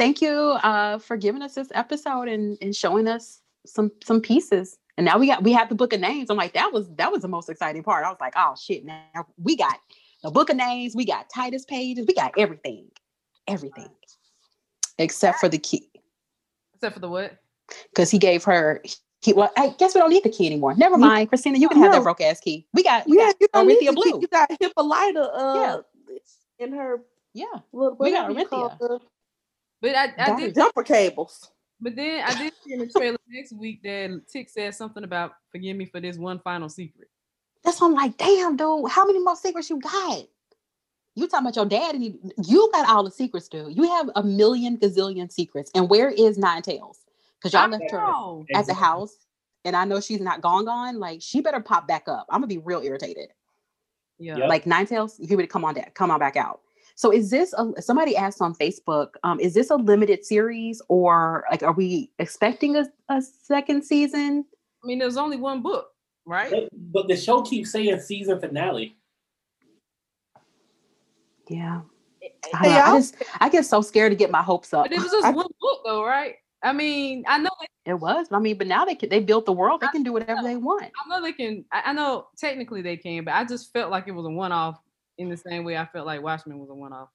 thank 0.00 0.22
you 0.22 0.32
uh, 0.62 0.98
for 0.98 1.18
giving 1.18 1.42
us 1.42 1.54
this 1.54 1.68
episode 1.74 2.26
and, 2.26 2.56
and 2.62 2.74
showing 2.74 3.06
us 3.06 3.42
some 3.66 3.92
some 4.02 4.20
pieces. 4.20 4.78
And 4.96 5.04
now 5.04 5.18
we 5.18 5.26
got 5.26 5.42
we 5.42 5.52
have 5.52 5.68
the 5.68 5.74
book 5.74 5.92
of 5.92 6.00
names. 6.00 6.30
I'm 6.30 6.38
like, 6.38 6.54
that 6.54 6.72
was 6.72 6.88
that 6.96 7.12
was 7.12 7.20
the 7.20 7.28
most 7.28 7.50
exciting 7.50 7.82
part. 7.82 8.04
I 8.04 8.08
was 8.08 8.18
like, 8.18 8.32
oh 8.34 8.54
shit, 8.58 8.84
now 8.84 9.26
we 9.36 9.56
got 9.56 9.78
the 10.22 10.30
book 10.30 10.48
of 10.48 10.56
names, 10.56 10.96
we 10.96 11.04
got 11.04 11.28
Titus 11.28 11.66
pages, 11.66 12.06
we 12.08 12.14
got 12.14 12.32
everything. 12.38 12.86
Everything. 13.46 13.88
Except 14.98 15.38
for 15.38 15.48
the 15.48 15.58
key. 15.58 15.90
Except 16.74 16.94
for 16.94 17.00
the 17.00 17.08
what? 17.08 17.36
Because 17.90 18.10
he 18.10 18.18
gave 18.18 18.42
her 18.44 18.82
he 19.20 19.34
well, 19.34 19.50
I 19.58 19.74
guess 19.78 19.94
we 19.94 20.00
don't 20.00 20.10
need 20.10 20.24
the 20.24 20.30
key 20.30 20.46
anymore. 20.46 20.74
Never 20.76 20.96
mind, 20.96 21.28
Christina. 21.28 21.58
You 21.58 21.68
can 21.68 21.78
have 21.78 21.92
that 21.92 21.98
No. 21.98 22.04
broke 22.04 22.22
ass 22.22 22.40
key. 22.40 22.66
We 22.72 22.82
got 22.82 23.06
we 23.06 23.18
Yeah, 23.18 23.26
got 23.26 23.36
you 23.40 23.48
don't 23.52 23.66
need 23.68 23.76
Orinthia 23.80 23.94
to 23.94 24.02
keep- 24.02 24.12
Blue. 24.12 24.20
You 24.22 24.28
got 24.28 24.50
Hippolyta 24.60 25.30
uh, 25.34 25.82
Yeah. 26.08 26.16
in 26.64 26.72
her 26.72 27.02
Yeah. 27.34 27.44
little 27.74 27.96
We 27.98 28.12
got 28.12 28.28
whatever 28.28 28.40
you 28.40 28.46
call 28.46 28.70
Orinthia. 28.70 29.00
The 29.82 29.88
But 29.88 29.96
I, 29.96 30.12
I 30.18 30.36
did 30.36 30.50
it. 30.50 30.54
jumper 30.54 30.82
cables. 30.82 31.50
But 31.80 31.96
then 31.96 32.22
I 32.24 32.34
did 32.34 32.52
see 32.64 32.74
in 32.74 32.80
the 32.80 32.86
trailer 32.86 33.16
next 33.28 33.52
week 33.52 33.82
that 33.82 34.22
Tick 34.28 34.48
said 34.50 34.74
something 34.74 35.04
about 35.04 35.32
forgive 35.50 35.76
me 35.76 35.86
for 35.86 36.00
this 36.00 36.18
one 36.18 36.38
final 36.40 36.68
secret. 36.68 37.08
That's 37.64 37.80
why 37.80 37.88
I'm 37.88 37.94
like, 37.94 38.16
damn, 38.16 38.56
dude, 38.56 38.90
how 38.90 39.04
many 39.06 39.18
more 39.18 39.36
secrets 39.36 39.70
you 39.70 39.80
got? 39.80 40.24
You 41.14 41.26
talking 41.26 41.46
about 41.46 41.56
your 41.56 41.66
dad 41.66 41.94
and 41.94 42.04
you, 42.04 42.18
you 42.46 42.70
got 42.72 42.88
all 42.88 43.02
the 43.02 43.10
secrets, 43.10 43.48
dude. 43.48 43.76
You 43.76 43.84
have 43.84 44.10
a 44.14 44.22
million 44.22 44.78
gazillion 44.78 45.30
secrets. 45.30 45.70
And 45.74 45.88
where 45.90 46.10
is 46.10 46.38
Nine 46.38 46.62
Tails? 46.62 47.00
Because 47.38 47.52
y'all 47.52 47.62
I 47.62 47.66
left 47.66 47.90
her 47.90 47.98
know. 47.98 48.46
at 48.54 48.66
the 48.66 48.74
house, 48.74 49.16
and 49.64 49.74
I 49.74 49.84
know 49.84 50.00
she's 50.00 50.20
not 50.20 50.40
gone 50.40 50.64
gone. 50.64 50.98
Like 50.98 51.20
she 51.22 51.40
better 51.40 51.60
pop 51.60 51.88
back 51.88 52.08
up. 52.08 52.26
I'm 52.30 52.40
gonna 52.40 52.46
be 52.46 52.58
real 52.58 52.80
irritated. 52.80 53.28
Yeah. 54.18 54.36
Yep. 54.36 54.48
Like 54.48 54.66
Nine 54.66 54.86
Tails, 54.86 55.16
you 55.18 55.36
would 55.36 55.48
come 55.48 55.64
on 55.64 55.74
that, 55.74 55.94
come 55.94 56.10
on 56.10 56.18
back 56.20 56.36
out. 56.36 56.60
So 56.94 57.12
is 57.12 57.30
this 57.30 57.54
a, 57.54 57.80
somebody 57.80 58.16
asked 58.16 58.40
on 58.40 58.54
Facebook? 58.54 59.14
Um, 59.22 59.40
is 59.40 59.54
this 59.54 59.70
a 59.70 59.76
limited 59.76 60.24
series 60.24 60.82
or 60.88 61.44
like 61.50 61.62
are 61.62 61.72
we 61.72 62.10
expecting 62.18 62.76
a, 62.76 62.86
a 63.08 63.22
second 63.22 63.84
season? 63.84 64.44
I 64.82 64.86
mean, 64.86 64.98
there's 64.98 65.16
only 65.16 65.36
one 65.36 65.62
book, 65.62 65.88
right? 66.26 66.68
But 66.72 67.08
the 67.08 67.16
show 67.16 67.42
keeps 67.42 67.72
saying 67.72 68.00
season 68.00 68.40
finale. 68.40 68.96
Yeah. 71.48 71.82
I, 72.54 72.68
hey, 72.68 72.78
I, 72.78 72.96
just 72.96 73.16
I 73.40 73.48
get 73.48 73.66
so 73.66 73.82
scared 73.82 74.12
to 74.12 74.16
get 74.16 74.30
my 74.30 74.42
hopes 74.42 74.72
up. 74.72 74.84
But 74.84 74.92
it 74.92 75.00
was 75.00 75.10
just 75.10 75.26
I, 75.26 75.30
one 75.30 75.46
book 75.60 75.80
though, 75.84 76.04
right? 76.04 76.36
I 76.62 76.72
mean, 76.72 77.24
I 77.26 77.38
know 77.38 77.50
it, 77.62 77.90
it 77.90 77.94
was. 77.94 78.26
I 78.30 78.38
mean, 78.38 78.58
but 78.58 78.66
now 78.66 78.84
they 78.84 78.94
can 78.94 79.08
they 79.08 79.20
built 79.20 79.46
the 79.46 79.52
world. 79.52 79.80
They 79.80 79.88
can 79.88 80.02
do 80.02 80.12
whatever 80.12 80.42
they 80.42 80.56
want. 80.56 80.84
I 80.84 81.08
know 81.08 81.22
they 81.22 81.32
can. 81.32 81.64
I 81.72 81.92
know 81.92 82.28
technically 82.36 82.82
they 82.82 82.96
can, 82.96 83.24
but 83.24 83.34
I 83.34 83.44
just 83.44 83.72
felt 83.72 83.90
like 83.90 84.08
it 84.08 84.12
was 84.12 84.26
a 84.26 84.30
one 84.30 84.52
off 84.52 84.78
in 85.20 85.28
the 85.28 85.36
same 85.36 85.64
way 85.64 85.76
I 85.76 85.86
felt 85.86 86.06
like 86.06 86.22
Watchmen 86.22 86.58
was 86.58 86.70
a 86.70 86.74
one 86.74 86.92
off. 86.92 87.10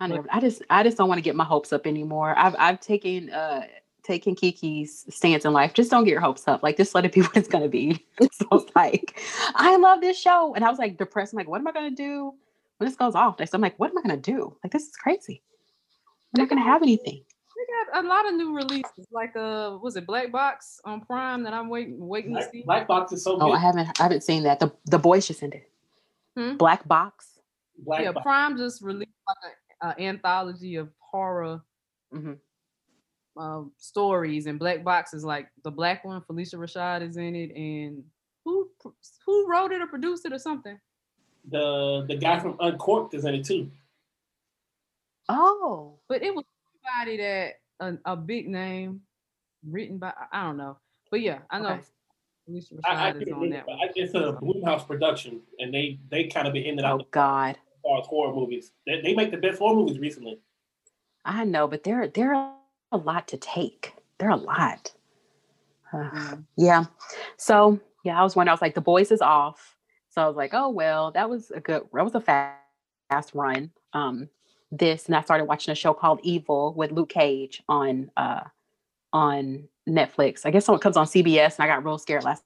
I 0.00 0.08
never. 0.08 0.26
I 0.30 0.40
just 0.40 0.62
I 0.68 0.82
just 0.82 0.98
don't 0.98 1.08
want 1.08 1.18
to 1.18 1.22
get 1.22 1.36
my 1.36 1.44
hopes 1.44 1.72
up 1.72 1.86
anymore. 1.86 2.34
I've 2.36 2.56
I've 2.58 2.80
taken 2.80 3.30
uh 3.30 3.62
taken 4.02 4.34
Kiki's 4.34 5.06
stance 5.14 5.44
in 5.44 5.52
life. 5.52 5.72
Just 5.72 5.90
don't 5.90 6.04
get 6.04 6.10
your 6.10 6.20
hopes 6.20 6.46
up. 6.48 6.62
Like 6.62 6.76
just 6.76 6.94
let 6.94 7.04
it 7.04 7.12
be 7.12 7.20
what 7.22 7.36
it's 7.36 7.48
gonna 7.48 7.68
be. 7.68 8.04
so 8.32 8.46
it's 8.52 8.70
like, 8.74 9.20
I 9.54 9.76
love 9.76 10.00
this 10.00 10.18
show, 10.18 10.54
and 10.54 10.64
I 10.64 10.70
was 10.70 10.78
like 10.78 10.98
depressed. 10.98 11.32
I'm 11.32 11.38
like, 11.38 11.48
what 11.48 11.60
am 11.60 11.68
I 11.68 11.72
gonna 11.72 11.90
do 11.90 12.34
when 12.78 12.88
this 12.88 12.96
goes 12.96 13.14
off? 13.14 13.36
So 13.38 13.44
I'm 13.52 13.60
like, 13.60 13.78
what 13.78 13.90
am 13.90 13.98
I 13.98 14.02
gonna 14.02 14.16
do? 14.16 14.56
Like 14.64 14.72
this 14.72 14.82
is 14.88 14.96
crazy. 14.96 15.42
I'm 16.34 16.42
not 16.42 16.48
gonna 16.48 16.64
have 16.64 16.82
anything. 16.82 17.22
We 17.56 17.66
got 17.92 18.04
a 18.04 18.08
lot 18.08 18.28
of 18.28 18.34
new 18.34 18.52
releases, 18.52 19.06
like 19.12 19.36
uh, 19.36 19.78
was 19.80 19.94
it 19.94 20.06
Black 20.06 20.32
Box 20.32 20.80
on 20.84 21.00
Prime 21.02 21.44
that 21.44 21.54
I'm 21.54 21.68
waiting 21.68 22.04
waiting 22.04 22.32
Black, 22.32 22.46
to 22.46 22.50
see. 22.50 22.62
Black 22.62 22.88
Box 22.88 23.12
is 23.12 23.22
so. 23.22 23.38
Oh, 23.40 23.52
I 23.52 23.60
haven't 23.60 23.88
I 24.00 24.02
haven't 24.02 24.24
seen 24.24 24.42
that. 24.42 24.58
The 24.58 24.72
the 24.86 24.98
boys 24.98 25.28
just 25.28 25.42
ended. 25.42 25.62
Hmm? 26.36 26.56
Black 26.56 26.86
Box. 26.86 27.38
Black 27.78 28.02
yeah, 28.02 28.12
Box. 28.12 28.24
Prime 28.24 28.56
just 28.56 28.82
released 28.82 29.10
like 29.42 29.96
an 29.96 30.04
anthology 30.04 30.76
of 30.76 30.88
horror 30.98 31.60
mm-hmm. 32.12 32.34
uh, 33.36 33.62
stories, 33.78 34.46
and 34.46 34.58
Black 34.58 34.84
Box 34.84 35.14
is 35.14 35.24
like 35.24 35.48
the 35.62 35.70
black 35.70 36.04
one. 36.04 36.22
Phylicia 36.22 36.54
Rashad 36.54 37.08
is 37.08 37.16
in 37.16 37.34
it, 37.36 37.54
and 37.54 38.04
who 38.44 38.68
who 39.24 39.50
wrote 39.50 39.72
it 39.72 39.80
or 39.80 39.86
produced 39.86 40.26
it 40.26 40.32
or 40.32 40.38
something? 40.38 40.78
The 41.50 42.04
the 42.08 42.16
guy 42.16 42.40
from 42.40 42.56
Uncorked 42.60 43.14
is 43.14 43.24
in 43.24 43.34
it 43.34 43.44
too. 43.44 43.70
Oh, 45.28 45.98
but 46.08 46.22
it 46.22 46.34
was 46.34 46.44
somebody 46.82 47.16
that 47.18 47.54
a, 47.80 47.94
a 48.04 48.16
big 48.16 48.48
name 48.48 49.00
written 49.66 49.98
by 49.98 50.12
I 50.32 50.42
don't 50.44 50.56
know, 50.56 50.78
but 51.10 51.20
yeah, 51.20 51.40
I 51.50 51.58
know. 51.60 51.68
Okay. 51.70 51.82
Rashad 52.50 52.80
I, 52.84 53.08
I 53.08 53.10
is 53.12 53.32
on 53.32 53.50
that. 53.50 53.64
It's 53.94 54.14
a 54.14 54.38
Blumhouse 54.40 54.86
production, 54.86 55.40
and 55.58 55.72
they 55.72 55.98
they 56.10 56.24
kind 56.24 56.46
of 56.46 56.52
been 56.52 56.64
in 56.64 56.78
and 56.78 56.86
out. 56.86 57.00
Oh 57.02 57.06
God! 57.10 57.50
As 57.50 57.82
far 57.82 58.00
as 58.00 58.06
horror 58.06 58.34
movies, 58.34 58.72
they, 58.86 59.00
they 59.00 59.14
make 59.14 59.30
the 59.30 59.38
best 59.38 59.58
horror 59.58 59.74
movies 59.74 59.98
recently. 59.98 60.40
I 61.24 61.44
know, 61.44 61.66
but 61.66 61.84
they're 61.84 62.08
they're 62.08 62.34
a 62.34 62.96
lot 62.96 63.28
to 63.28 63.38
take. 63.38 63.94
They're 64.18 64.30
a 64.30 64.36
lot. 64.36 64.92
Uh. 65.92 66.36
Yeah. 66.56 66.84
So 67.38 67.80
yeah, 68.04 68.20
I 68.20 68.22
was 68.22 68.36
wondering. 68.36 68.50
I 68.50 68.54
was 68.54 68.62
like, 68.62 68.74
the 68.74 68.80
boys 68.80 69.10
is 69.10 69.22
off. 69.22 69.76
So 70.10 70.22
I 70.22 70.26
was 70.26 70.36
like, 70.36 70.52
oh 70.52 70.68
well, 70.68 71.12
that 71.12 71.30
was 71.30 71.50
a 71.50 71.60
good. 71.60 71.82
That 71.94 72.04
was 72.04 72.14
a 72.14 72.20
fast, 72.20 72.60
fast 73.10 73.34
run. 73.34 73.70
Um, 73.94 74.28
this, 74.70 75.06
and 75.06 75.16
I 75.16 75.22
started 75.22 75.44
watching 75.44 75.72
a 75.72 75.76
show 75.76 75.94
called 75.94 76.20
Evil 76.22 76.74
with 76.76 76.92
Luke 76.92 77.08
Cage 77.08 77.62
on 77.68 78.10
uh 78.16 78.40
on 79.14 79.68
Netflix. 79.88 80.44
I 80.44 80.50
guess 80.50 80.68
it 80.68 80.80
comes 80.82 80.98
on 80.98 81.06
CBS, 81.06 81.56
and 81.56 81.60
I 81.60 81.66
got 81.68 81.84
real 81.84 81.96
scared 81.96 82.24
last 82.24 82.42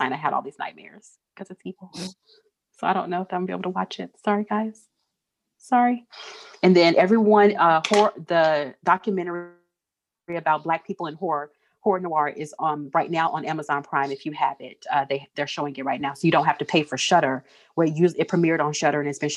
night. 0.00 0.12
I 0.12 0.16
had 0.16 0.32
all 0.32 0.40
these 0.40 0.58
nightmares 0.58 1.10
because 1.34 1.50
it's 1.50 1.60
evil. 1.64 1.90
So 1.92 2.86
I 2.86 2.92
don't 2.94 3.10
know 3.10 3.22
if 3.22 3.32
I'm 3.32 3.40
gonna 3.40 3.46
be 3.46 3.52
able 3.52 3.62
to 3.64 3.68
watch 3.70 4.00
it. 4.00 4.10
Sorry, 4.24 4.44
guys. 4.44 4.86
Sorry. 5.58 6.06
And 6.62 6.74
then 6.74 6.94
everyone, 6.96 7.56
uh, 7.56 7.82
horror, 7.88 8.12
the 8.26 8.74
documentary 8.84 9.50
about 10.28 10.62
Black 10.62 10.86
people 10.86 11.06
in 11.06 11.14
horror, 11.14 11.50
Horror 11.80 12.00
Noire, 12.00 12.28
is 12.28 12.54
um 12.58 12.90
right 12.94 13.10
now 13.10 13.30
on 13.30 13.44
Amazon 13.44 13.82
Prime. 13.82 14.12
If 14.12 14.24
you 14.24 14.32
have 14.32 14.56
it, 14.60 14.86
uh, 14.92 15.04
they 15.08 15.26
they're 15.34 15.46
showing 15.46 15.74
it 15.76 15.84
right 15.84 16.00
now, 16.00 16.14
so 16.14 16.26
you 16.26 16.32
don't 16.32 16.46
have 16.46 16.58
to 16.58 16.64
pay 16.64 16.84
for 16.84 16.96
Shudder. 16.96 17.44
Where 17.74 17.86
it, 17.86 17.94
used, 17.94 18.16
it 18.18 18.28
premiered 18.28 18.60
on 18.60 18.72
Shudder 18.72 19.00
and 19.00 19.08
it's 19.08 19.18
been 19.18 19.30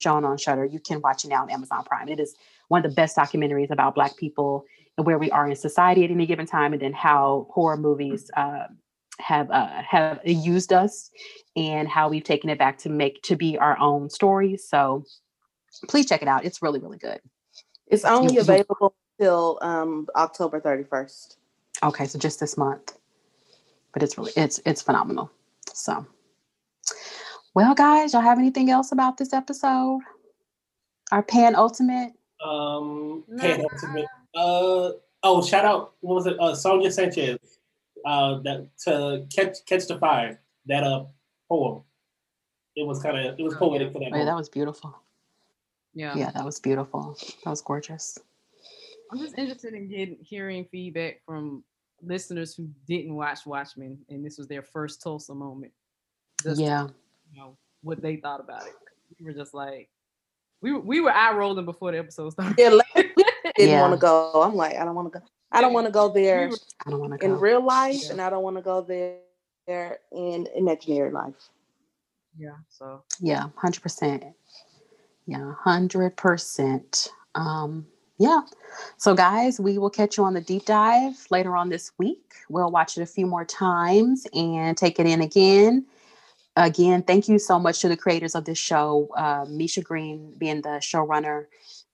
shown 0.00 0.24
on 0.24 0.36
Shudder. 0.36 0.64
You 0.64 0.78
can 0.78 1.00
watch 1.00 1.24
it 1.24 1.28
now 1.28 1.42
on 1.42 1.50
Amazon 1.50 1.84
Prime. 1.84 2.08
It 2.08 2.20
is 2.20 2.34
one 2.68 2.84
of 2.84 2.90
the 2.90 2.94
best 2.94 3.16
documentaries 3.16 3.70
about 3.70 3.94
Black 3.94 4.16
people 4.16 4.64
where 4.96 5.18
we 5.18 5.30
are 5.30 5.48
in 5.48 5.56
society 5.56 6.04
at 6.04 6.10
any 6.10 6.26
given 6.26 6.46
time, 6.46 6.72
and 6.72 6.82
then 6.82 6.92
how 6.92 7.46
horror 7.50 7.76
movies 7.76 8.30
uh, 8.36 8.64
have 9.18 9.50
uh, 9.50 9.82
have 9.82 10.20
used 10.24 10.72
us 10.72 11.10
and 11.54 11.88
how 11.88 12.08
we've 12.08 12.24
taken 12.24 12.50
it 12.50 12.58
back 12.58 12.78
to 12.78 12.88
make 12.88 13.22
to 13.22 13.36
be 13.36 13.56
our 13.58 13.78
own 13.78 14.10
stories. 14.10 14.68
So 14.68 15.04
please 15.88 16.06
check 16.06 16.22
it 16.22 16.28
out. 16.28 16.44
It's 16.44 16.62
really 16.62 16.80
really 16.80 16.98
good. 16.98 17.20
It's 17.86 18.04
only 18.04 18.38
available 18.38 18.94
till 19.20 19.58
um, 19.62 20.06
October 20.16 20.60
thirty 20.60 20.84
first. 20.84 21.38
Okay, 21.82 22.06
so 22.06 22.18
just 22.18 22.40
this 22.40 22.56
month, 22.56 22.96
but 23.92 24.02
it's 24.02 24.16
really 24.16 24.32
it's 24.36 24.60
it's 24.64 24.82
phenomenal. 24.82 25.30
So, 25.72 26.06
well, 27.54 27.74
guys, 27.74 28.14
y'all 28.14 28.22
have 28.22 28.38
anything 28.38 28.70
else 28.70 28.92
about 28.92 29.18
this 29.18 29.32
episode? 29.32 30.00
Our 31.12 31.22
penultimate. 31.22 32.12
Um, 32.44 33.24
penultimate. 33.38 34.06
Uh 34.36 34.92
oh, 35.22 35.44
shout 35.44 35.64
out. 35.64 35.94
What 36.00 36.14
was 36.14 36.26
it? 36.26 36.38
Uh, 36.38 36.54
Sonia 36.54 36.90
Sanchez. 36.90 37.38
Uh, 38.04 38.38
that 38.40 38.68
to 38.84 39.26
catch 39.34 39.64
catch 39.66 39.86
the 39.86 39.98
fire. 39.98 40.40
That 40.66 40.84
uh 40.84 41.06
poem. 41.48 41.82
It 42.76 42.86
was 42.86 43.02
kind 43.02 43.18
of 43.18 43.38
it 43.38 43.42
was 43.42 43.54
oh, 43.54 43.58
poetic 43.58 43.92
for 43.92 44.00
that. 44.00 44.10
Oh, 44.12 44.16
yeah, 44.16 44.24
that 44.24 44.36
was 44.36 44.48
beautiful. 44.48 45.00
Yeah. 45.94 46.14
Yeah, 46.14 46.30
that 46.32 46.44
was 46.44 46.60
beautiful. 46.60 47.16
That 47.44 47.50
was 47.50 47.62
gorgeous. 47.62 48.18
I'm 49.10 49.18
just 49.18 49.38
interested 49.38 49.72
in 49.72 49.88
getting 49.88 50.18
hearing 50.20 50.66
feedback 50.70 51.22
from 51.24 51.64
listeners 52.02 52.54
who 52.54 52.68
didn't 52.86 53.14
watch 53.14 53.46
Watchmen 53.46 53.98
and 54.10 54.24
this 54.24 54.36
was 54.36 54.46
their 54.46 54.62
first 54.62 55.00
Tulsa 55.00 55.34
moment. 55.34 55.72
Just 56.42 56.60
yeah. 56.60 56.88
You 57.32 57.40
know 57.40 57.56
what 57.82 58.02
they 58.02 58.16
thought 58.16 58.40
about 58.40 58.66
it. 58.66 58.74
We 59.18 59.24
were 59.24 59.32
just 59.32 59.54
like, 59.54 59.88
we 60.60 60.72
we 60.72 61.00
were 61.00 61.12
eye 61.12 61.32
rolling 61.34 61.64
before 61.64 61.92
the 61.92 61.98
episode 61.98 62.30
started. 62.30 62.56
Yeah, 62.58 62.78
like, 62.94 63.05
didn't 63.56 63.70
yeah. 63.70 63.80
want 63.80 63.94
to 63.94 63.98
go. 63.98 64.42
I'm 64.42 64.54
like, 64.54 64.76
I 64.76 64.84
don't 64.84 64.94
want 64.94 65.12
to 65.12 65.18
go. 65.18 65.24
I 65.52 65.60
don't 65.60 65.72
want 65.72 65.86
to 65.86 65.92
go 65.92 66.08
there 66.14 66.50
I 66.86 66.90
don't 66.90 67.00
want 67.00 67.18
to 67.18 67.24
in 67.24 67.38
real 67.38 67.64
life, 67.64 68.04
yeah. 68.04 68.12
and 68.12 68.20
I 68.20 68.30
don't 68.30 68.42
want 68.42 68.56
to 68.56 68.62
go 68.62 68.80
there, 68.82 69.18
there 69.66 69.98
in 70.12 70.46
imaginary 70.54 71.10
life. 71.10 71.34
Yeah. 72.38 72.56
So. 72.68 73.02
Yeah, 73.20 73.48
hundred 73.56 73.82
percent. 73.82 74.24
Yeah, 75.26 75.54
hundred 75.54 76.16
percent. 76.16 77.08
Um, 77.34 77.86
yeah. 78.18 78.40
So, 78.96 79.14
guys, 79.14 79.60
we 79.60 79.78
will 79.78 79.90
catch 79.90 80.16
you 80.16 80.24
on 80.24 80.34
the 80.34 80.40
deep 80.40 80.64
dive 80.64 81.26
later 81.30 81.56
on 81.56 81.68
this 81.68 81.92
week. 81.98 82.34
We'll 82.48 82.70
watch 82.70 82.96
it 82.96 83.02
a 83.02 83.06
few 83.06 83.26
more 83.26 83.44
times 83.44 84.26
and 84.32 84.76
take 84.76 84.98
it 84.98 85.06
in 85.06 85.20
again. 85.20 85.84
Again, 86.56 87.02
thank 87.02 87.28
you 87.28 87.38
so 87.38 87.58
much 87.58 87.80
to 87.80 87.88
the 87.88 87.96
creators 87.96 88.34
of 88.34 88.46
this 88.46 88.56
show, 88.56 89.10
uh, 89.16 89.44
Misha 89.46 89.82
Green 89.82 90.32
being 90.38 90.62
the 90.62 90.80
showrunner. 90.80 91.46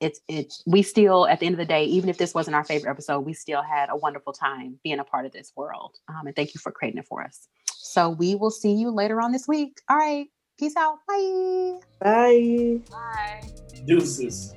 It's 0.03 0.21
it's 0.27 0.63
we 0.67 0.83
still 0.83 1.29
at 1.29 1.39
the 1.39 1.47
end 1.47 1.55
of 1.55 1.59
the 1.59 1.65
day, 1.65 1.85
even 1.85 2.11
if 2.11 2.19
this 2.19 2.35
wasn't 2.35 2.57
our 2.57 2.65
favorite 2.65 2.91
episode, 2.91 3.21
we 3.21 3.35
still 3.35 3.63
had 3.63 3.89
a 3.89 3.97
wonderful 3.97 4.33
time 4.33 4.81
being 4.83 4.99
a 4.99 5.05
part 5.05 5.27
of 5.27 5.33
this 5.33 5.53
world. 5.57 5.97
Um, 6.09 6.27
and 6.27 6.35
thank 6.35 6.55
you 6.55 6.61
for 6.61 6.73
creating 6.73 6.99
it 6.99 7.07
for 7.07 7.23
us. 7.23 7.47
So 7.67 8.11
we 8.11 8.35
will 8.35 8.51
see 8.51 8.73
you 8.73 8.91
later 8.91 9.21
on 9.21 9.31
this 9.31 9.47
week. 9.47 9.81
All 9.89 9.97
right, 9.97 10.27
peace 10.59 10.75
out. 10.77 10.99
Bye. 11.07 11.79
Bye. 12.01 12.81
Bye. 12.91 13.49
Deuces. 13.87 14.53